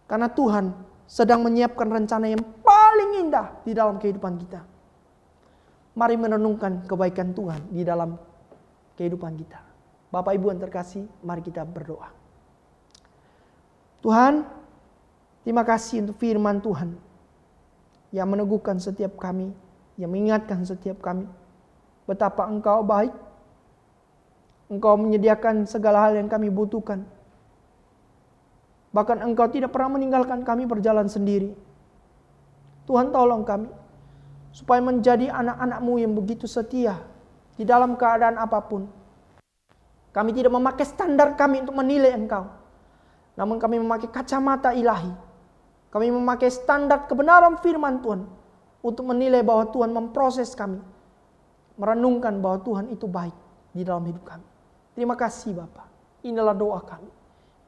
Karena 0.10 0.30
Tuhan 0.30 0.93
sedang 1.14 1.46
menyiapkan 1.46 1.86
rencana 1.86 2.26
yang 2.26 2.42
paling 2.66 3.22
indah 3.22 3.62
di 3.62 3.78
dalam 3.78 4.02
kehidupan 4.02 4.34
kita. 4.42 4.66
Mari 5.94 6.18
merenungkan 6.18 6.90
kebaikan 6.90 7.38
Tuhan 7.38 7.70
di 7.70 7.86
dalam 7.86 8.18
kehidupan 8.98 9.38
kita. 9.38 9.62
Bapak 10.10 10.34
Ibu 10.34 10.50
yang 10.50 10.62
terkasih, 10.66 11.06
mari 11.22 11.46
kita 11.46 11.62
berdoa. 11.70 12.10
Tuhan, 14.02 14.42
terima 15.46 15.62
kasih 15.62 16.02
untuk 16.02 16.18
firman 16.18 16.58
Tuhan 16.66 16.98
yang 18.10 18.26
meneguhkan 18.34 18.82
setiap 18.82 19.14
kami, 19.22 19.54
yang 20.02 20.10
mengingatkan 20.10 20.66
setiap 20.66 20.98
kami 20.98 21.30
betapa 22.10 22.50
Engkau 22.50 22.82
baik. 22.82 23.14
Engkau 24.66 24.98
menyediakan 24.98 25.70
segala 25.70 26.10
hal 26.10 26.18
yang 26.18 26.26
kami 26.26 26.50
butuhkan 26.50 27.06
Bahkan 28.94 29.26
engkau 29.26 29.50
tidak 29.50 29.74
pernah 29.74 29.98
meninggalkan 29.98 30.46
kami 30.46 30.70
berjalan 30.70 31.10
sendiri. 31.10 31.58
Tuhan 32.86 33.10
tolong 33.10 33.42
kami. 33.42 33.68
Supaya 34.54 34.86
menjadi 34.86 35.34
anak-anakmu 35.34 35.94
yang 35.98 36.14
begitu 36.14 36.46
setia. 36.46 37.02
Di 37.58 37.66
dalam 37.66 37.98
keadaan 37.98 38.38
apa 38.38 38.62
pun. 38.62 38.86
Kami 40.14 40.30
tidak 40.30 40.54
memakai 40.54 40.86
standar 40.86 41.34
kami 41.34 41.66
untuk 41.66 41.74
menilai 41.74 42.14
engkau. 42.14 42.46
Namun 43.34 43.58
kami 43.58 43.82
memakai 43.82 44.14
kacamata 44.14 44.78
ilahi. 44.78 45.10
Kami 45.90 46.14
memakai 46.14 46.54
standar 46.54 47.10
kebenaran 47.10 47.58
firman 47.66 47.98
Tuhan. 48.06 48.30
Untuk 48.86 49.10
menilai 49.10 49.42
bahwa 49.42 49.74
Tuhan 49.74 49.90
memproses 49.90 50.54
kami. 50.54 50.78
Merenungkan 51.82 52.38
bahwa 52.38 52.62
Tuhan 52.62 52.94
itu 52.94 53.10
baik 53.10 53.34
di 53.74 53.82
dalam 53.82 54.06
hidup 54.06 54.22
kami. 54.22 54.46
Terima 54.94 55.18
kasih 55.18 55.58
Bapak. 55.58 55.90
Inilah 56.22 56.54
doa 56.54 56.78
kami. 56.86 57.23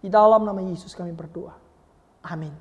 Di 0.05 0.13
dalam 0.13 0.45
nama 0.45 0.61
Yesus 0.61 0.93
kami 0.93 1.09
berdoa. 1.17 1.57
Amin. 2.29 2.53